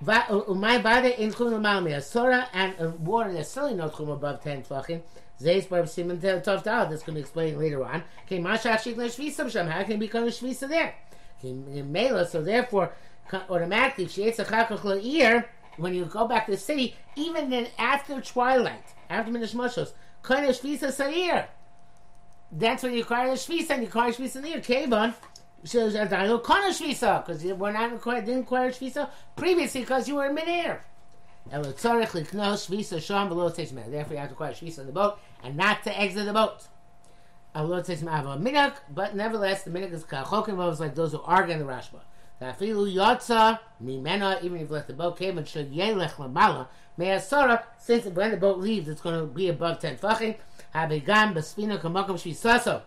my 0.00 0.78
body 0.78 1.14
in 1.18 1.32
tchum 1.32 1.52
malmi 1.60 1.90
asora 1.90 2.46
and 2.52 2.98
water 3.06 3.32
there's 3.32 3.48
certainly 3.48 3.76
no 3.76 3.88
tchum 3.88 4.12
above 4.12 4.42
ten 4.42 4.62
tvachim. 4.62 5.02
Zeis 5.40 5.68
bar 5.68 5.82
siman 5.82 6.18
tov 6.18 6.62
dal. 6.62 6.88
This 6.88 7.02
can 7.02 7.14
be 7.14 7.20
explained 7.20 7.58
later 7.58 7.84
on. 7.84 8.02
Okay, 8.24 8.38
mashach 8.40 8.82
shik 8.82 8.96
shvisa 8.96 9.50
sham. 9.50 9.68
How 9.68 9.82
can 9.82 9.92
it 9.92 10.00
become 10.00 10.24
a 10.24 10.28
shvisa 10.28 10.68
there? 10.68 10.94
Okay, 11.38 11.52
mela. 11.52 12.26
So 12.26 12.42
therefore, 12.42 12.92
automatically 13.32 14.06
sheetz 14.06 14.36
achakach 14.36 15.04
ear. 15.04 15.48
When 15.76 15.94
you 15.94 16.06
go 16.06 16.26
back 16.26 16.46
to 16.46 16.50
the 16.52 16.58
city, 16.58 16.96
even 17.14 17.50
then 17.50 17.68
after 17.78 18.20
twilight, 18.20 18.94
after 19.08 19.30
minish 19.30 19.54
mushos, 19.54 19.92
kind 20.22 20.44
of 20.44 20.56
shvisa 20.56 20.90
sair. 20.90 21.48
That's 22.50 22.82
when 22.82 22.94
you 22.94 23.02
acquire 23.02 23.28
the 23.28 23.34
shvisa 23.34 23.70
and 23.70 23.82
you 23.82 23.88
acquire 23.88 24.10
shvisa 24.10 24.36
in 24.36 24.42
the 24.42 24.48
ear. 24.54 24.60
Kevon 24.60 25.14
says 25.14 25.37
because 25.62 27.44
you 27.44 27.54
were 27.54 27.72
not 27.72 27.92
required, 27.92 28.24
didn't 28.26 28.42
acquire 28.42 28.70
shvisa 28.70 29.10
previously 29.36 29.80
because 29.80 30.08
you 30.08 30.14
were 30.16 30.26
in 30.26 30.34
midair. 30.34 30.84
And 31.50 31.64
with 31.64 31.80
tzarich 31.80 32.10
liknos 32.10 32.68
shvisa 32.68 33.00
sham 33.02 33.28
below. 33.28 33.48
Therefore, 33.48 34.12
you 34.12 34.18
have 34.18 34.28
to 34.28 34.34
acquire 34.34 34.52
shvisa 34.52 34.80
in 34.80 34.86
the 34.86 34.92
boat 34.92 35.18
and 35.42 35.56
not 35.56 35.82
to 35.84 35.98
exit 35.98 36.26
the 36.26 36.32
boat. 36.32 36.66
A 37.54 37.64
little 37.64 37.82
teshmeh 37.82 38.10
have 38.10 38.26
a 38.26 38.36
minak, 38.36 38.74
but 38.94 39.16
nevertheless, 39.16 39.62
the 39.62 39.70
minak 39.70 39.92
is 39.92 40.04
kachokin 40.04 40.56
was 40.56 40.80
like 40.80 40.94
those 40.94 41.12
who 41.12 41.20
argue 41.22 41.54
in 41.54 41.60
the 41.60 41.64
Rashba. 41.64 42.00
Tafilu 42.40 42.94
yotza 42.94 43.58
mimena, 43.82 44.42
even 44.44 44.60
if 44.60 44.70
left 44.70 44.86
the 44.86 44.92
boat, 44.92 45.18
came 45.18 45.38
and 45.38 45.48
should 45.48 45.72
yelech 45.72 46.12
lamala, 46.12 46.68
me'asara, 46.96 47.62
since 47.78 48.04
when 48.06 48.30
the 48.30 48.36
boat 48.36 48.58
leaves, 48.58 48.88
it's 48.88 49.00
going 49.00 49.18
to 49.18 49.26
be 49.26 49.48
above 49.48 49.80
10 49.80 49.96
fachim, 49.96 50.36
habegam 50.74 51.34
bespina 51.34 51.80
kamakom 51.80 52.10
shvisaso. 52.10 52.82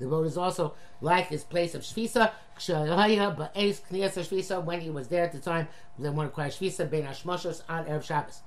The 0.00 0.06
boat 0.06 0.26
is 0.26 0.36
also 0.36 0.74
like 1.00 1.28
his 1.28 1.44
place 1.44 1.74
of 1.74 1.82
shvisa, 1.82 2.32
shvisa, 2.58 4.64
when 4.64 4.80
he 4.80 4.90
was 4.90 5.08
there 5.08 5.24
at 5.24 5.32
the 5.32 5.38
time, 5.38 5.68
then 5.98 6.16
one 6.16 6.26
requires 6.26 6.58
shvisa, 6.58 6.90
ben 6.90 7.04
hashmoshos, 7.04 7.62
on 7.68 7.84
Erev 7.86 8.04
Shabbos. 8.04 8.42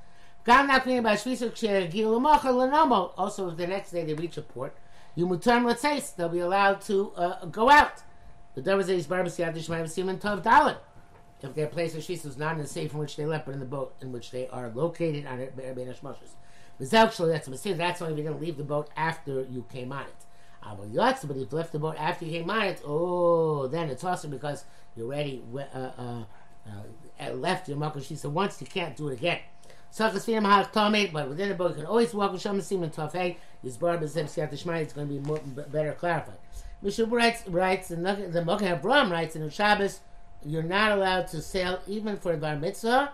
Shvisa, 0.48 3.14
also 3.18 3.50
the 3.52 3.68
next 3.68 3.92
day 3.92 4.04
they 4.04 4.14
reach 4.14 4.38
a 4.38 4.42
port, 4.42 4.75
they'll 5.16 6.30
be 6.30 6.40
allowed 6.40 6.82
to 6.82 7.12
uh, 7.16 7.46
go 7.46 7.70
out. 7.70 8.02
The 8.56 8.62
Dalit. 10.44 10.78
If 11.42 11.54
their 11.54 11.68
place 11.68 11.94
of 11.94 12.02
Shisa 12.02 12.25
is 12.25 12.38
not 12.38 12.54
in 12.54 12.62
the 12.62 12.68
safe 12.68 12.94
in 12.94 13.00
which 13.00 13.18
they 13.18 13.25
left, 13.25 13.46
but 13.46 13.54
in 13.54 13.60
the 13.60 13.66
boat 13.66 13.94
in 14.02 14.12
which 14.12 14.32
they 14.32 14.48
are 14.48 14.70
located 14.70 15.28
on 15.28 15.40
it, 15.40 15.56
Ben. 15.56 15.94
Actually, 16.94 17.30
that's 17.30 18.02
only 18.02 18.14
if 18.14 18.24
you're 18.24 18.34
leave 18.34 18.58
the 18.58 18.64
boat 18.64 18.90
after 18.98 19.44
you 19.44 19.66
came 19.72 19.92
on 19.92 20.04
it. 20.04 20.25
But 20.66 21.38
if 21.38 21.52
you 21.52 21.58
left 21.58 21.72
the 21.72 21.80
boat 21.80 21.96
after 21.98 22.26
you 22.26 22.32
came 22.32 22.50
on 22.50 22.64
it, 22.64 22.82
oh, 22.86 23.68
then 23.68 23.90
it's 23.90 24.04
awesome 24.04 24.32
because 24.32 24.66
you 24.96 25.06
already 25.06 25.44
uh, 25.56 25.78
uh, 25.78 26.24
uh, 27.20 27.32
left 27.34 27.70
your 27.70 27.78
Shisa 27.78 28.30
once, 28.30 28.60
you 28.62 28.68
can't 28.68 28.96
do 28.96 29.10
it 29.10 29.14
again. 29.14 29.40
So 29.92 30.10
me, 30.90 31.08
but 31.08 31.30
within 31.30 31.50
the 31.50 31.56
boat, 31.56 31.70
you 31.70 31.76
can 31.76 31.86
always 31.86 32.14
walk 32.14 32.34
with 32.34 32.42
Shem 32.42 32.60
Siman 32.60 32.94
Tov 32.94 33.14
Hey. 33.14 33.38
His 33.64 33.78
Barbas 33.78 34.16
Yadish 34.16 34.82
It's 34.82 34.94
going 34.94 35.08
to 35.08 35.14
be 35.14 35.20
more, 35.20 35.40
better 35.40 35.94
clarified. 35.94 36.36
Mishub 36.84 37.12
writes, 37.12 37.48
writes 37.48 37.88
the, 37.88 37.96
the 37.96 38.42
Abraham 38.62 39.12
writes 39.12 39.36
in 39.36 39.42
the 39.42 39.50
Shabbos, 39.50 40.02
you're 40.46 40.62
not 40.62 40.92
allowed 40.92 41.28
to 41.30 41.42
sell 41.42 41.80
even 41.88 42.18
for 42.18 42.34
a 42.34 42.38
Bar 42.38 42.58
Mitzvah. 42.58 43.12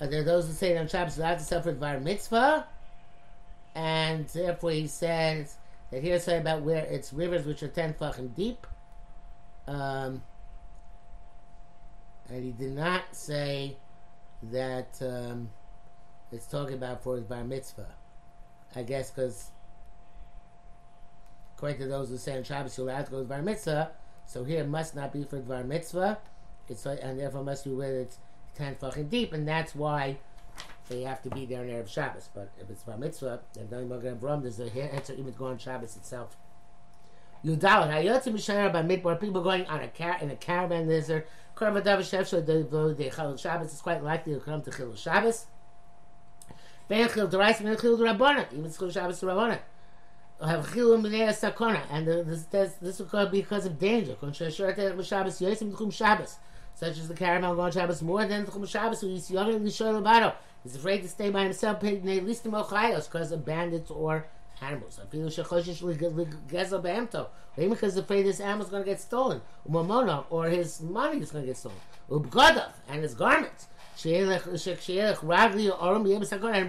Uh, 0.00 0.06
there 0.06 0.20
are 0.20 0.24
those 0.24 0.46
who 0.46 0.52
say 0.52 0.76
on 0.78 0.88
Shabbos 0.88 1.18
allowed 1.18 1.38
to 1.38 1.44
sell 1.44 1.60
for 1.60 1.70
a 1.70 1.74
Bar 1.74 2.00
Mitzvah. 2.00 2.66
And 3.74 4.26
therefore 4.28 4.70
he 4.70 4.86
says 4.86 5.56
that 5.90 6.02
here's 6.02 6.24
say 6.24 6.38
about 6.38 6.62
where 6.62 6.84
it's 6.84 7.12
rivers 7.12 7.46
which 7.46 7.62
are 7.62 7.68
10 7.68 7.94
fucking 7.94 8.28
deep. 8.28 8.66
Um, 9.66 10.22
and 12.28 12.44
he 12.44 12.52
did 12.52 12.72
not 12.72 13.02
say 13.12 13.76
that 14.42 14.98
um, 15.00 15.50
it's 16.30 16.46
talking 16.46 16.74
about 16.74 17.02
for 17.02 17.16
his 17.16 17.24
bar 17.24 17.44
mitzvah. 17.44 17.88
I 18.76 18.82
guess 18.82 19.10
because 19.10 19.50
according 21.56 21.78
to 21.78 21.86
those 21.86 22.10
who 22.10 22.18
say 22.18 22.36
on 22.36 22.44
Shabbos 22.44 22.76
you're 22.76 22.88
allowed 22.88 23.06
to 23.06 23.10
go 23.10 23.18
to 23.20 23.24
bar 23.24 23.42
mitzvah, 23.42 23.90
so 24.26 24.44
here 24.44 24.60
it 24.60 24.68
must 24.68 24.94
not 24.94 25.12
be 25.12 25.24
for 25.24 25.38
bar 25.38 25.64
mitzvah. 25.64 26.18
It's 26.68 26.84
and 26.84 27.18
therefore 27.18 27.44
must 27.44 27.64
be 27.64 27.70
where 27.70 28.00
it's 28.00 28.18
ten 28.54 28.76
fucking 28.76 29.08
deep, 29.08 29.32
and 29.32 29.48
that's 29.48 29.74
why 29.74 30.18
they 30.88 31.02
have 31.02 31.22
to 31.22 31.30
be 31.30 31.46
there 31.46 31.64
in 31.64 31.70
Erev 31.70 31.88
Shabbos. 31.88 32.28
But 32.34 32.50
if 32.60 32.70
it's 32.70 32.82
bar 32.82 32.96
mitzvah, 32.96 33.40
then 33.54 33.68
don't 33.68 33.84
even 33.86 34.18
Avram. 34.18 34.42
There's 34.42 34.60
a 34.60 34.94
answer 34.94 35.14
even 35.14 35.32
go 35.32 35.46
on 35.46 35.58
Shabbos 35.58 35.96
itself. 35.96 36.36
Yudalit 37.44 37.90
Hayotzim 37.90 38.34
Mishayar 38.34 38.72
by 38.72 38.82
Midbar. 38.82 39.20
People 39.20 39.42
going 39.42 39.66
on 39.66 39.80
a 39.80 39.88
car 39.88 40.18
in 40.20 40.30
a 40.30 40.36
caravan. 40.36 40.88
There's 40.88 41.10
a 41.10 41.24
Karvadav 41.56 41.98
Shevsha. 42.00 42.44
The 42.44 43.10
Chil 43.10 43.36
Shabbos 43.36 43.72
is 43.72 43.80
quite 43.80 44.02
likely 44.02 44.34
to 44.34 44.40
come 44.40 44.62
to 44.62 44.70
Chil 44.70 44.94
Shabbos. 44.94 45.46
Chil 46.88 47.08
Chil. 47.08 47.34
Even 47.34 47.76
Chil 47.76 48.90
Shabbos 48.90 49.20
Rabbanat 49.20 49.60
have 50.46 50.66
chilum 50.68 51.02
b'nei 51.02 51.28
sakona, 51.30 51.82
and 51.90 52.06
this 52.06 52.44
this 52.44 52.74
this 52.74 53.00
will 53.00 53.26
be 53.26 53.40
because 53.40 53.66
of 53.66 53.78
danger. 53.78 54.14
Shabbos 54.32 55.38
Shabbos, 55.90 56.36
such 56.74 56.98
as 56.98 57.08
the 57.08 57.14
caravan 57.14 57.56
going 57.56 57.72
Shabbos 57.72 58.02
more 58.02 58.24
than 58.24 58.44
the 58.44 58.66
Shabbos 58.66 59.00
who 59.00 59.08
is 59.08 59.30
young 59.30 59.52
and 59.52 59.66
Lishol 59.66 60.00
He's 60.62 60.76
afraid 60.76 61.02
to 61.02 61.08
stay 61.08 61.30
by 61.30 61.44
himself, 61.44 61.80
because 61.80 63.32
of 63.32 63.44
bandits 63.44 63.90
or 63.90 64.26
animals. 64.60 64.98
Maybe 67.56 67.70
because 67.70 67.94
he's 67.94 68.02
afraid 68.02 68.26
this 68.26 68.40
animal 68.40 68.64
is 68.66 68.70
going 68.70 68.82
to 68.84 68.90
get 68.90 69.00
stolen, 69.00 69.40
or 70.30 70.48
his 70.48 70.80
money 70.80 71.20
is 71.20 71.30
going 71.30 71.44
to 71.44 71.48
get 71.48 71.56
stolen, 71.56 71.76
and 72.88 73.02
his 73.02 73.14
garments. 73.14 73.68
And 74.04 74.12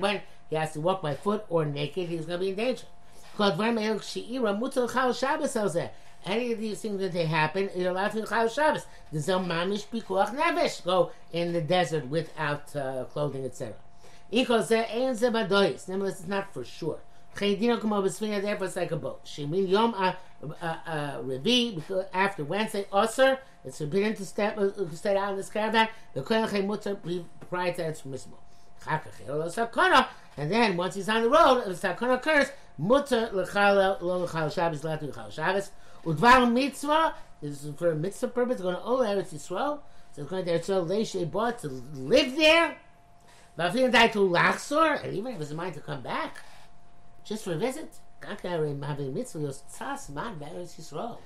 when 0.01 0.22
he 0.50 0.55
has 0.55 0.74
to 0.74 0.81
walk 0.81 1.01
by 1.01 1.15
foot 1.15 1.46
or 1.50 1.65
naked, 1.65 2.10
he's 2.10 2.25
going 2.25 2.39
to 2.39 2.46
be 2.46 2.50
in 2.50 2.55
danger. 2.55 2.86
Any 6.25 6.51
of 6.51 6.59
these 6.59 6.81
things 6.81 6.99
that 6.99 7.13
they 7.13 7.25
happen, 7.25 7.69
you're 7.75 7.91
allowed 7.91 8.11
to 8.11 8.25
Chal 8.25 8.49
Shabbos. 8.49 8.85
The 9.11 9.19
Mamish 9.19 9.88
Pikuach 9.88 10.35
Nefesh 10.35 10.83
go 10.83 11.11
in 11.31 11.53
the 11.53 11.61
desert 11.61 12.07
without 12.07 12.75
uh, 12.75 13.05
clothing, 13.05 13.45
etc. 13.45 13.75
Nevertheless, 14.31 15.89
it's 15.89 16.27
not 16.27 16.53
for 16.53 16.63
sure. 16.63 16.99
Therefore, 17.35 18.65
it's 18.65 18.75
like 18.75 18.91
a 18.91 18.97
boat. 18.97 19.25
Shemin 19.25 19.69
Yom 19.69 19.93
Revi, 20.43 22.05
after 22.13 22.43
Wednesday, 22.43 22.85
Osir, 22.91 23.39
it's 23.63 23.77
forbidden 23.77 24.15
to 24.15 24.25
step, 24.25 24.57
uh, 24.57 24.69
stay 24.93 25.15
out 25.17 25.31
in 25.31 25.38
this 25.38 25.49
caravan. 25.49 25.88
The 26.13 26.21
Kohen 26.21 27.17
prior 27.49 27.73
to 27.73 27.88
it's 27.88 28.01
permissible. 28.01 28.39
And 30.38 30.51
then, 30.51 30.77
once 30.77 30.95
he's 30.95 31.09
on 31.09 31.23
the 31.23 31.29
road, 31.29 31.63
if 31.67 31.81
the 31.81 31.88
sakana 31.88 32.15
occurs, 32.15 32.47
mutter 32.77 33.29
l'chal 33.33 34.53
Shabbos 34.53 34.83
l'chal 34.83 35.31
Shabbos. 35.31 35.71
Udvar 36.03 36.51
mitzvah 36.51 37.15
is 37.41 37.68
for 37.77 37.91
a 37.91 37.96
mitzvah 37.96 38.29
purpose. 38.29 38.62
Going 38.62 38.75
to 38.75 38.82
Ol 38.82 39.00
Eretz 39.00 39.34
Yisrael, 39.34 39.79
so 40.12 40.24
going 40.25 40.46
to 40.46 40.51
Eretz 40.51 40.70
Yisrael 40.70 41.32
bought 41.32 41.60
to 41.60 41.68
live 41.68 42.36
there. 42.36 42.77
But 43.56 43.75
if 43.75 43.91
die 43.91 44.08
to 44.10 44.20
lachsor, 44.20 45.03
and 45.03 45.15
even 45.15 45.36
if 45.36 45.41
it's 45.41 45.51
mind 45.51 45.74
to 45.74 45.82
come 45.82 46.01
back, 46.01 46.38
just 47.24 47.44
for 47.44 47.53
a 47.53 47.58
visit, 47.58 47.94
kakar 48.22 48.84
having 48.84 49.13
mitzvah 49.13 49.39
yos 49.39 49.63
tzas 49.72 50.10
man 50.10 50.36
Eretz 50.39 50.79
Yisrael. 50.79 51.18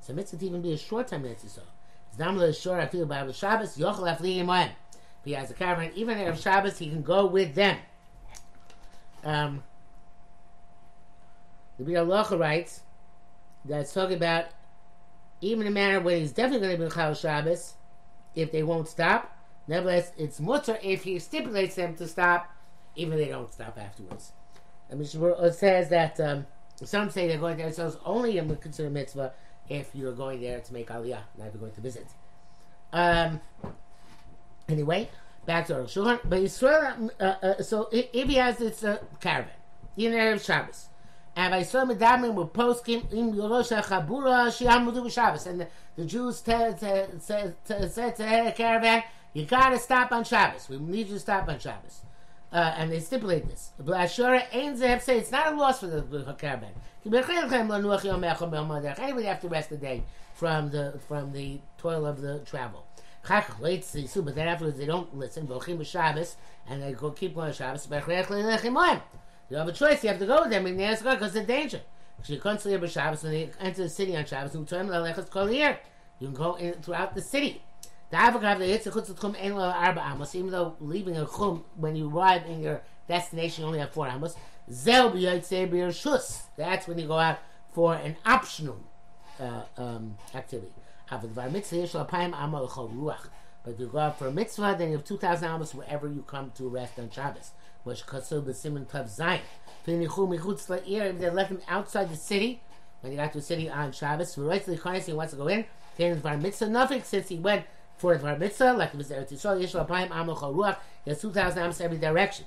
So 0.00 0.12
mitzvah 0.12 0.38
to 0.38 0.46
even 0.46 0.62
be 0.62 0.72
a 0.72 0.78
short 0.78 1.08
time 1.08 1.24
Eretz 1.24 1.44
Yisrael. 1.44 1.72
It's 2.16 2.18
not 2.18 2.28
only 2.28 2.52
short. 2.54 2.80
I 2.80 2.86
feel 2.86 3.04
by 3.04 3.30
Shabbos 3.30 3.76
yochel 3.76 4.16
afli 4.16 4.40
If 4.40 4.74
he 5.24 5.32
has 5.32 5.50
a 5.50 5.54
caravan, 5.54 5.92
even 5.94 6.16
Erev 6.16 6.42
Shabbos, 6.42 6.78
he 6.78 6.88
can 6.88 7.02
go 7.02 7.26
with 7.26 7.54
them. 7.54 7.76
Um, 9.22 9.62
the 11.78 11.84
Biur 11.84 12.06
Halacha 12.06 12.38
writes 12.38 12.80
that 13.68 13.80
it's 13.80 13.92
talking 13.92 14.16
about 14.16 14.46
even 15.40 15.66
a 15.66 15.70
matter 15.70 16.00
where 16.00 16.16
he's 16.16 16.32
definitely 16.32 16.66
going 16.66 16.78
to 16.78 16.84
be 16.86 16.90
Chal 16.90 17.14
Shabbos 17.14 17.74
if 18.34 18.52
they 18.52 18.62
won't 18.62 18.88
stop. 18.88 19.36
Nevertheless, 19.68 20.12
it's 20.16 20.40
mutter 20.40 20.78
if 20.82 21.04
he 21.04 21.18
stipulates 21.18 21.74
them 21.74 21.94
to 21.96 22.06
stop, 22.06 22.50
even 22.94 23.14
if 23.14 23.26
they 23.26 23.30
don't 23.30 23.52
stop 23.52 23.76
afterwards. 23.78 24.32
Mean, 24.90 25.02
it 25.02 25.54
says 25.54 25.88
that 25.88 26.20
um, 26.20 26.46
some 26.84 27.10
say 27.10 27.26
they're 27.26 27.38
going 27.38 27.56
there, 27.56 27.72
so 27.72 27.88
it's 27.88 27.96
only 28.04 28.38
a 28.38 28.44
consider 28.56 28.88
mitzvah 28.88 29.32
if 29.68 29.90
you're 29.94 30.12
going 30.12 30.40
there 30.40 30.60
to 30.60 30.72
make 30.72 30.88
aliyah, 30.88 31.22
not 31.36 31.48
if 31.48 31.54
you're 31.54 31.60
going 31.60 31.72
to 31.72 31.80
visit. 31.80 32.06
Um, 32.92 33.40
anyway, 34.68 35.08
back 35.44 35.66
to 35.66 35.74
our 35.74 35.80
Shulchan. 35.82 36.20
But 36.24 36.40
Yisrael, 36.40 37.10
uh, 37.18 37.22
uh, 37.22 37.62
so 37.62 37.88
if 37.92 38.28
he 38.28 38.34
has 38.34 38.58
this 38.58 38.84
uh, 38.84 38.98
caravan, 39.20 39.50
in 39.96 40.12
Erev 40.12 40.44
Shabbos, 40.44 40.88
and 41.36 41.54
I 41.54 41.62
saw 41.62 41.84
Medamim 41.84 42.34
were 42.34 42.46
posting 42.46 43.06
in 43.12 43.34
Yerusha 43.34 43.84
Chabura 43.84 44.48
Shiamudu 44.48 45.12
Shabbos. 45.12 45.46
And 45.46 45.66
the, 45.94 46.04
Jews 46.06 46.38
said 46.38 46.78
to, 46.78 47.08
the 47.66 48.54
caravan, 48.56 49.02
you 49.34 49.44
gotta 49.44 49.78
stop 49.78 50.12
on 50.12 50.24
Shabbos. 50.24 50.70
We 50.70 50.78
need 50.78 51.08
you 51.08 51.14
to 51.14 51.20
stop 51.20 51.46
on 51.48 51.58
Shabbos. 51.58 52.00
Uh, 52.50 52.72
and 52.78 52.90
they 52.90 53.00
stipulate 53.00 53.46
this. 53.46 53.72
It's 53.78 55.30
not 55.30 55.52
a 55.52 55.56
loss 55.56 55.80
for 55.80 55.88
the, 55.88 56.34
caravan. 56.38 56.70
Anybody 57.04 57.34
have 59.26 59.40
to 59.40 59.48
rest 59.48 59.68
the 59.68 59.76
day 59.76 60.04
from 60.34 60.70
the 60.70 60.98
from 61.06 61.32
the 61.32 61.60
toil 61.76 62.06
of 62.06 62.22
the 62.22 62.38
travel. 62.40 62.86
But 63.28 64.34
then 64.34 64.48
afterwards 64.48 64.78
they 64.78 64.86
don't 64.86 65.14
listen. 65.14 65.46
And 66.68 66.82
they 66.82 66.92
go 66.92 67.10
keep 67.10 67.34
going 67.34 67.52
Shabbos. 67.52 67.86
You 69.48 69.56
have 69.56 69.68
a 69.68 69.72
choice. 69.72 70.02
You 70.02 70.10
have 70.10 70.18
to 70.18 70.26
go 70.26 70.42
with 70.42 70.50
them 70.50 70.66
in 70.66 70.76
the 70.76 70.98
because 71.02 71.36
of 71.36 71.46
danger. 71.46 71.80
Because 72.16 72.30
you 72.30 72.40
can't 72.40 72.60
sleep 72.60 72.82
on 72.82 72.88
Shabbos 72.88 73.22
when 73.22 73.32
they 73.32 73.50
enter 73.60 73.84
the 73.84 73.88
city 73.88 74.16
on 74.16 74.24
Shabbos. 74.24 74.54
You 74.54 74.64
can 76.28 76.34
go 76.34 76.54
in 76.54 76.72
throughout 76.74 77.14
the 77.14 77.22
city. 77.22 77.62
Even 78.12 78.40
though 80.50 80.76
leaving 80.80 81.16
a 81.16 81.26
Chum, 81.26 81.64
when 81.76 81.96
you 81.96 82.08
arrive 82.08 82.46
in 82.46 82.62
your 82.62 82.80
destination, 83.08 83.62
you 83.62 83.66
only 83.66 83.80
have 83.80 83.92
four 83.92 84.08
Amos. 84.08 84.34
That's 86.56 86.88
when 86.88 86.98
you 86.98 87.06
go 87.06 87.18
out 87.18 87.38
for 87.72 87.94
an 87.94 88.16
optional 88.24 88.78
uh, 89.38 89.62
um, 89.76 90.16
activity. 90.34 90.72
But 93.66 93.74
if 93.74 93.80
you 93.80 93.86
go 93.88 93.98
out 93.98 94.16
for 94.16 94.28
a 94.28 94.32
mitzvah, 94.32 94.76
then 94.78 94.90
you 94.90 94.96
have 94.96 95.04
2,000 95.04 95.44
Amos 95.44 95.74
wherever 95.74 96.06
you 96.06 96.22
come 96.24 96.52
to 96.54 96.68
rest 96.68 97.00
on 97.00 97.10
Shabbos 97.10 97.50
was 97.84 98.00
Kasub 98.00 98.44
B'Siman 98.44 98.88
Tav 98.88 99.06
Zayin. 99.06 99.40
If 99.88 101.18
they 101.18 101.30
left 101.30 101.50
him 101.50 101.60
outside 101.66 102.08
the 102.08 102.14
city, 102.14 102.62
when 103.00 103.10
he 103.10 103.16
got 103.16 103.32
to 103.32 103.38
the 103.38 103.44
city 103.44 103.68
on 103.68 103.90
Shabbos, 103.90 104.36
he 104.36 104.40
wants 104.40 104.66
to 104.66 105.36
go 105.36 105.48
in, 105.48 105.64
Taking 105.98 106.20
Bar 106.20 106.36
Mitzvah 106.36 106.68
nothing 106.68 107.02
since 107.02 107.28
he 107.28 107.38
went 107.38 107.64
for 107.96 108.16
the 108.16 108.22
Bar 108.22 108.38
Mitzvah, 108.38 108.72
like 108.74 108.94
it 108.94 108.98
was 108.98 109.10
Eretz 109.10 109.32
Yisrael, 109.32 109.60
Yisrael 109.60 109.88
Apayim, 109.88 110.12
Amel 110.12 110.36
Ruach, 110.36 110.76
he 111.04 111.10
has 111.10 111.20
2,000 111.20 111.58
amos 111.60 111.80
every 111.80 111.98
direction. 111.98 112.46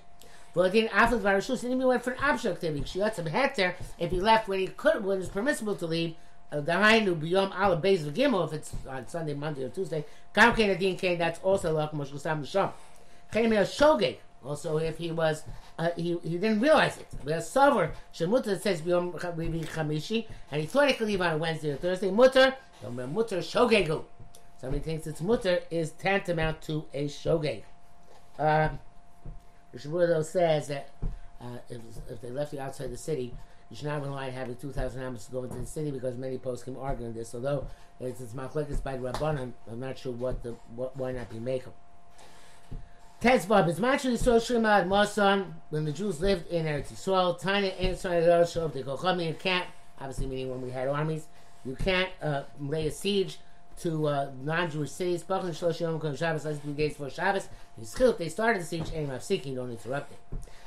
But 0.53 0.71
then 0.71 0.88
after 0.88 1.17
the 1.17 1.27
Varashus, 1.27 1.63
and 1.63 1.73
even 1.73 1.85
went 1.85 2.01
for 2.01 2.11
an 2.11 2.19
got 2.19 3.15
some 3.15 3.25
heter 3.25 3.75
if 3.97 4.11
he 4.11 4.21
left 4.21 4.47
when 4.47 4.59
he 4.59 4.67
could, 4.67 5.03
when 5.03 5.17
it 5.17 5.19
was 5.19 5.27
permissible 5.29 5.75
to 5.75 5.85
leave. 5.85 6.15
Uh, 6.51 6.62
Biyom 6.62 7.51
Ala 7.53 7.79
Beis 7.79 8.00
V'Gimel, 8.00 8.48
if 8.48 8.53
it's 8.53 8.74
on 8.88 9.08
Sunday, 9.08 9.34
Monday, 9.34 9.63
or 9.63 9.70
Tuesday. 9.70 10.03
Gam 10.34 10.56
Kain 10.56 10.70
Adin 10.72 10.98
Kain, 10.98 11.18
that's 11.18 11.39
also 11.44 11.75
Lach 11.75 11.94
Moshe 11.94 12.12
Gusam 12.12 12.41
Nisham. 12.41 12.72
Kain 13.32 13.51
Shogeg, 13.51 14.18
also 14.44 14.77
if 14.77 14.98
he 14.98 15.12
was, 15.12 15.44
uh, 15.77 15.89
he, 15.96 16.18
he 16.24 16.38
didn't 16.38 16.60
realize 16.60 16.98
it. 16.98 17.08
We 17.24 17.34
have 17.34 17.44
Sover, 17.44 17.91
Shemutter 18.13 18.60
says 18.60 18.82
Biyom 18.82 19.13
Chamishi, 19.20 20.25
and 20.51 20.62
he 20.62 20.68
thought 20.68 20.88
he 20.88 20.96
could 20.96 21.08
leave 21.08 21.22
on 21.22 21.39
Wednesday 21.39 21.72
or 21.72 21.75
Thursday. 21.75 22.10
Mutter, 22.10 22.56
Mutter 22.84 23.38
Shogegu. 23.38 24.03
Somebody 24.60 24.84
thinks 24.84 25.06
it's 25.08 25.22
Mutter 25.22 25.60
is 25.70 25.91
tantamount 25.91 26.62
to 26.63 26.86
a 26.94 27.06
Shogeg. 27.06 27.63
Um, 28.39 28.79
Rishaburo 29.75 30.24
says 30.25 30.68
that 30.70 30.89
uh, 31.39 31.58
if, 31.70 31.79
if 32.10 32.22
they 32.22 32.32
left 32.32 32.53
you 32.53 32.60
outside 32.60 32.91
the 32.91 32.98
city, 32.98 33.34
you 33.69 33.75
should 33.75 33.88
not 33.88 34.01
rely 34.01 34.27
on 34.27 34.33
having 34.33 34.55
2,000 34.55 35.01
amos 35.01 35.25
to 35.25 35.31
go 35.31 35.43
into 35.43 35.57
the 35.57 35.65
city 35.65 35.91
because 35.91 36.17
many 36.17 36.38
posts 36.38 36.63
can 36.63 36.75
argue 36.77 37.11
this. 37.11 37.35
Although 37.35 37.67
it's, 37.99 38.19
it's 38.21 38.33
machlekes 38.33 38.83
by 38.83 38.97
the 38.97 39.11
Rabbanan, 39.11 39.53
I'm 39.69 39.79
not 39.79 39.97
sure 39.97 40.11
what 40.11 40.41
the 40.43 40.55
what, 40.75 40.97
why 40.97 41.11
not 41.11 41.29
be 41.29 41.38
makel. 41.38 41.71
Tetzvav 43.21 43.67
is 43.67 43.83
actually 43.83 44.17
so 44.17 44.38
shrimad 44.38 44.88
masan 44.88 45.53
when 45.69 45.83
the 45.83 45.91
Jews 45.91 46.21
lived 46.21 46.47
in 46.47 46.65
Eretz 46.65 46.91
Yisrael. 46.93 47.39
Tiny 47.39 47.73
inside 47.77 48.21
the 48.21 48.61
of 48.61 48.73
the 48.73 48.81
Kochami 48.81 49.27
you 49.27 49.33
can't 49.33 49.67
obviously 49.99 50.27
meaning 50.27 50.49
when 50.49 50.61
we 50.61 50.71
had 50.71 50.88
armies, 50.88 51.27
you 51.65 51.75
can't 51.75 52.09
uh, 52.21 52.43
lay 52.59 52.88
a 52.88 52.91
siege 52.91 53.38
to 53.81 54.07
uh, 54.07 54.31
non-Jewish 54.43 54.91
cities. 54.91 55.24
Bachlan 55.24 55.53
Shlosh 55.53 55.79
Yom 55.79 56.00
Kol 56.00 56.15
Shabbos, 56.15 56.45
less 56.45 56.59
than 56.59 56.74
days 56.74 56.91
before 56.93 57.09
Shabbos. 57.09 57.48
Yischilt, 57.79 58.17
they 58.17 58.29
started 58.29 58.62
the 58.62 58.65
siege. 58.65 58.91
Aim 58.93 59.09
of 59.09 59.24
seeking, 59.24 59.55
don't 59.55 59.71
interrupt 59.71 60.12
it. 60.12 60.19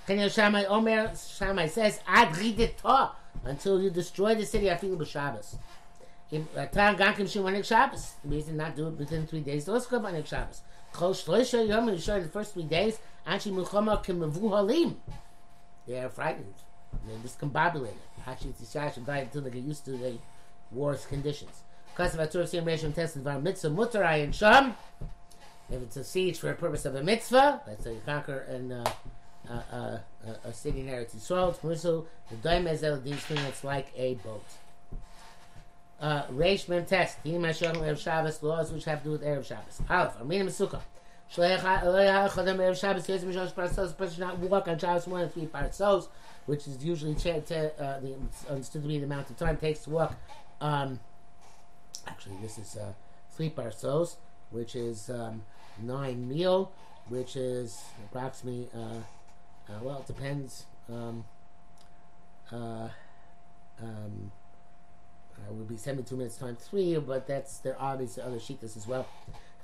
Kenyo 0.08 0.32
Shammai 0.32 0.64
Omer 0.64 1.12
Shammai 1.16 1.66
says 1.68 2.00
Ad 2.06 2.28
Ridetah 2.30 3.12
until 3.44 3.80
you 3.80 3.90
destroy 3.90 4.34
the 4.34 4.44
city. 4.44 4.70
I 4.70 4.74
Afilu 4.74 4.96
b'Shabbos. 4.96 5.56
Atan 6.32 6.96
Gankim 6.98 7.26
Shimonik 7.26 7.64
Shabbos. 7.64 8.14
The 8.24 8.30
reason 8.30 8.56
not 8.56 8.74
do 8.74 8.88
it 8.88 8.98
within 8.98 9.26
three 9.26 9.40
days. 9.40 9.64
Those 9.64 9.86
come 9.86 10.06
on 10.06 10.24
Shabbos. 10.24 10.62
Chol 10.92 11.12
Shloisha 11.12 11.66
Yom 11.66 11.88
you 11.88 11.98
show 11.98 12.20
the 12.20 12.28
first 12.28 12.54
three 12.54 12.64
days. 12.64 12.98
Anshi 13.26 13.52
Muchama 13.52 14.04
Kimavu 14.04 14.50
Halim. 14.50 14.96
They 15.86 15.98
are 15.98 16.08
frightened. 16.08 16.54
They're 17.06 17.16
discombobulated. 17.18 17.94
Actually, 18.26 18.50
it's 18.50 18.74
Yisrael 18.74 19.04
died 19.06 19.24
until 19.24 19.42
they 19.42 19.50
get 19.50 19.62
used 19.62 19.84
to 19.86 19.92
the 19.92 20.18
war's 20.70 21.06
conditions. 21.06 21.62
If 21.94 22.14
it's 25.70 25.96
a 25.96 26.04
siege 26.04 26.38
for 26.38 26.50
a 26.50 26.54
purpose 26.54 26.84
of 26.86 26.94
a 26.94 27.02
mitzvah, 27.02 27.60
let's 27.66 27.84
say 27.84 27.92
you 27.92 28.00
conquer 28.06 28.38
an, 28.40 28.72
uh, 28.72 28.84
uh, 29.48 29.52
uh, 29.74 29.98
a 30.44 30.52
city 30.54 30.80
in 30.80 30.86
Eretz 30.86 31.14
Yisrael, 31.14 31.50
it's 31.50 31.58
Musul, 31.58 32.06
the 32.30 32.36
Daim 32.36 32.64
Ezel 32.64 32.98
Dinshtin, 33.00 33.46
it's 33.46 33.62
like 33.62 33.88
a 33.94 34.14
boat. 34.14 34.44
Uh, 36.00 36.24
Reish 36.28 36.66
Mem 36.68 36.86
test, 36.86 37.22
Dim 37.24 37.42
HaShem 37.42 37.76
Erev 37.76 37.98
Shabbos, 37.98 38.42
laws 38.42 38.72
which 38.72 38.86
have 38.86 39.00
to 39.00 39.04
do 39.04 39.10
with 39.12 39.22
Erev 39.22 39.44
Shabbos. 39.46 39.82
Aleph, 39.90 40.18
Armina 40.18 40.44
Mesukah. 40.44 40.80
Shleich 41.32 41.58
HaChodem 41.58 42.56
Erev 42.56 42.80
Shabbos, 42.80 43.06
Yezim 43.06 43.32
Mishosh 43.32 43.52
Parsos, 43.52 43.96
person 43.96 44.20
not 44.20 44.38
walk 44.38 44.66
on 44.66 44.78
Shabbos 44.78 45.06
more 45.06 45.20
than 45.20 45.28
three 45.28 45.46
parsos, 45.46 46.08
which 46.46 46.66
is 46.66 46.82
usually 46.82 47.12
uh, 47.12 47.98
understood 48.48 48.82
to 48.82 48.88
be 48.88 48.98
the 48.98 49.04
amount 49.04 49.28
of 49.28 49.36
time 49.36 49.56
it 49.56 49.60
takes 49.60 49.80
to 49.80 49.90
walk 49.90 50.14
um, 50.62 50.98
Actually, 52.06 52.36
this 52.42 52.58
is 52.58 52.76
uh, 52.76 52.92
three 53.30 53.50
parsos, 53.50 54.16
which 54.50 54.74
is 54.74 55.10
um, 55.10 55.42
nine 55.80 56.28
meal, 56.28 56.72
which 57.08 57.36
is 57.36 57.82
approximately, 58.06 58.68
uh, 58.74 59.72
uh, 59.72 59.78
well, 59.82 59.98
it 60.00 60.06
depends. 60.06 60.66
Um, 60.88 61.24
uh, 62.50 62.88
um, 63.80 64.30
uh, 65.38 65.52
would 65.52 65.68
be 65.68 65.76
72 65.76 66.14
minutes 66.16 66.36
times 66.36 66.58
three, 66.68 66.96
but 66.98 67.26
that's 67.26 67.58
there 67.58 67.78
are 67.78 67.94
obviously 67.94 68.22
other 68.22 68.36
sheetas 68.36 68.76
as 68.76 68.86
well. 68.86 69.06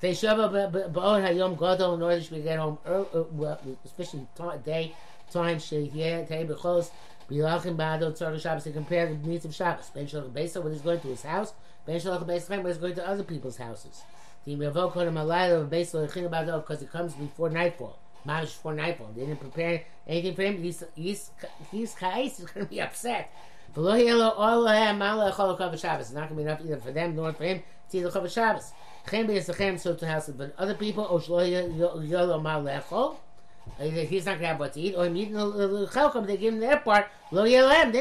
They 0.00 0.12
shava 0.12 0.50
ba'od 0.50 0.92
hayom 0.92 1.58
gadol 1.58 1.94
in 1.94 2.02
order 2.02 2.20
to 2.20 2.40
get 2.40 2.58
home 2.58 2.78
early, 2.86 3.06
well, 3.32 3.60
especially 3.84 4.26
day 4.64 4.94
time 5.30 5.58
sheyeh 5.58 6.26
tei 6.26 6.46
bechos 6.46 6.90
bilachim 7.30 7.76
ba'adol 7.76 8.16
tzar 8.16 8.38
Shabbos 8.40 8.64
to 8.64 8.72
compare 8.72 9.06
the 9.06 9.28
needs 9.28 9.44
of 9.44 9.54
Shabbos. 9.54 9.90
Ben 9.90 10.06
shalach 10.06 10.30
beisa 10.30 10.62
when 10.62 10.72
he's 10.72 10.82
going 10.82 11.00
to 11.00 11.08
his 11.08 11.22
house 11.22 11.52
Beis 11.88 12.80
going 12.80 12.94
to 12.94 13.08
other 13.08 13.24
people's 13.24 13.56
houses. 13.56 14.02
Because 14.44 14.76
it 16.82 16.92
comes 16.92 17.14
before 17.14 17.50
nightfall. 17.50 17.98
Mamish 18.26 18.56
before 18.56 18.74
nightfall. 18.74 19.10
They 19.14 19.20
didn't 19.22 19.40
prepare 19.40 19.84
anything 20.06 20.34
for 20.34 20.42
him. 20.42 20.62
He's 20.62 20.84
he's 20.94 21.30
he's 21.70 21.94
going 21.94 22.30
to 22.30 22.66
be 22.66 22.80
upset. 22.80 23.30
It's 23.74 23.76
not 23.76 25.16
going 25.16 26.28
to 26.28 26.34
be 26.34 26.42
enough 26.42 26.60
either 26.64 26.78
for 26.78 26.92
them 26.92 27.16
nor 27.16 27.32
for 27.32 27.44
him 27.44 27.62
to 27.90 28.02
the 28.02 28.10
so 29.78 29.94
to 29.94 30.06
house, 30.06 30.28
but 30.30 30.54
other 30.58 30.74
people. 30.74 31.18
He's 31.18 31.28
not 34.26 34.32
going 34.32 34.40
to 34.40 34.46
have 34.46 34.58
what 34.58 34.72
to 34.72 34.80
eat. 34.80 34.94
Or 34.94 35.06
him 35.06 35.16
eating 35.16 35.34
the 35.34 35.88
Chelkom, 35.92 36.26
they 36.26 36.36
give 36.36 36.54
him 36.54 36.60
their 36.60 36.78
part. 36.78 37.06
They 37.30 37.60
don't 37.60 37.70
have 37.70 37.92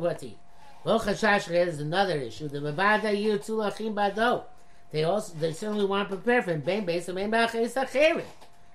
what 0.00 0.18
to 0.18 0.26
eat. 0.26 0.38
Lo 0.84 0.98
chashash 0.98 1.48
is 1.50 1.78
another 1.78 2.16
issue. 2.16 2.48
The 2.48 2.58
mavada 2.58 3.04
yirtzu 3.04 3.50
lachim 3.50 3.94
bado. 3.94 4.44
They 4.90 5.04
also 5.04 5.32
they 5.34 5.52
certainly 5.52 5.84
want 5.84 6.10
to 6.10 6.16
prepare 6.16 6.42
for 6.42 6.50
him. 6.50 6.60
Ben 6.60 6.84
beis 6.84 7.06
and 7.08 7.16
ben 7.16 7.30
ba'acheis 7.30 7.74
acherim. 7.74 8.24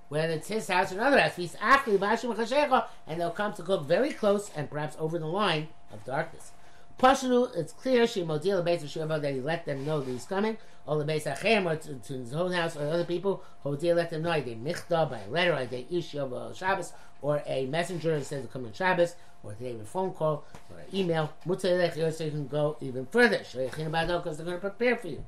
Whether 0.07 0.35
it's 0.35 0.47
his 0.47 0.69
house 0.69 0.93
or 0.93 0.95
another 0.95 1.19
house, 1.19 1.35
he's 1.35 1.57
actually 1.59 1.97
bashim 1.97 2.33
chashecha, 2.33 2.85
and 3.07 3.19
they'll 3.19 3.31
come 3.31 3.53
to 3.55 3.61
cook 3.61 3.83
very 3.83 4.11
close 4.11 4.49
and 4.55 4.69
perhaps 4.69 4.95
over 4.99 5.19
the 5.19 5.27
line 5.27 5.67
of 5.91 6.05
darkness. 6.05 6.51
Pashanu, 6.99 7.55
it's 7.55 7.73
clear 7.73 8.07
she 8.07 8.23
modil 8.23 8.57
the 8.57 8.63
base 8.63 8.95
of 8.95 9.21
that 9.21 9.33
he 9.33 9.39
let 9.39 9.65
them 9.65 9.85
know 9.85 9.99
that 10.01 10.11
he's 10.11 10.25
coming. 10.25 10.57
All 10.87 10.97
the 10.97 11.05
base 11.05 11.25
achem 11.25 11.69
or 11.69 11.75
to, 11.75 11.93
to 11.95 12.13
his 12.13 12.33
own 12.33 12.53
house 12.53 12.75
or 12.75 12.87
other 12.87 13.03
people, 13.03 13.43
Hodil 13.63 13.95
let 13.95 14.09
them 14.09 14.23
know 14.23 14.31
they 14.41 14.55
michta 14.55 15.09
by 15.09 15.19
a 15.19 15.29
letter, 15.29 15.53
or 15.53 15.65
they 15.65 15.85
ish 15.91 16.11
Shabbos, 16.11 16.93
or 17.21 17.43
a 17.45 17.65
messenger 17.65 18.17
that 18.17 18.25
says 18.25 18.43
to 18.43 18.47
come 18.47 18.65
on 18.65 18.73
Shabbos, 18.73 19.15
or 19.43 19.53
they 19.59 19.73
have 19.73 19.81
a 19.81 19.85
phone 19.85 20.11
call 20.11 20.45
or 20.71 20.79
an 20.79 20.85
email. 20.93 21.33
Mutzalech 21.45 21.93
so 22.13 22.23
you 22.23 22.31
can 22.31 22.47
go 22.47 22.77
even 22.81 23.05
further. 23.05 23.39
Shreichin 23.39 23.91
because 23.91 24.37
they're 24.37 24.45
going 24.45 24.57
to 24.57 24.61
prepare 24.61 24.95
for 24.95 25.07
you. 25.07 25.23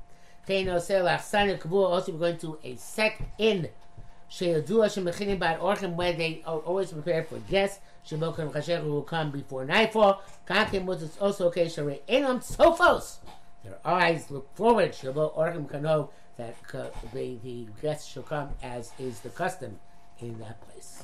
Selach 0.47 1.21
Sana 1.21 1.58
Kabul 1.58 1.86
also 1.86 2.13
going 2.13 2.38
to 2.39 2.58
a 2.63 2.75
set 2.77 3.21
in. 3.38 3.69
Sheyadua 4.29 4.87
Shemechinim 4.87 5.39
Bad 5.39 5.59
Orchim 5.59 5.95
where 5.95 6.13
they 6.13 6.41
are 6.45 6.59
always 6.59 6.91
prepared 6.91 7.27
for 7.27 7.37
guests. 7.39 7.79
Shemokam 8.07 8.51
Chasher 8.51 8.81
who 8.81 8.91
will 8.91 9.03
come 9.03 9.31
before 9.31 9.65
nightfall. 9.65 10.21
Kankim 10.47 10.85
was 10.85 11.17
also 11.17 11.47
okay. 11.47 11.67
Shere 11.67 11.99
Enam 12.07 12.39
Sophos. 12.39 13.17
Their 13.63 13.77
eyes 13.83 14.29
look 14.31 14.55
forward. 14.55 14.91
Shabo 14.93 15.35
Orchim 15.35 15.69
Kano 15.69 16.11
that 16.37 16.55
uh, 16.73 16.85
the, 17.13 17.37
the 17.43 17.67
guests 17.81 18.07
shall 18.07 18.23
come 18.23 18.49
as 18.63 18.91
is 18.97 19.19
the 19.19 19.29
custom 19.29 19.79
in 20.19 20.39
that 20.39 20.61
place. 20.61 21.03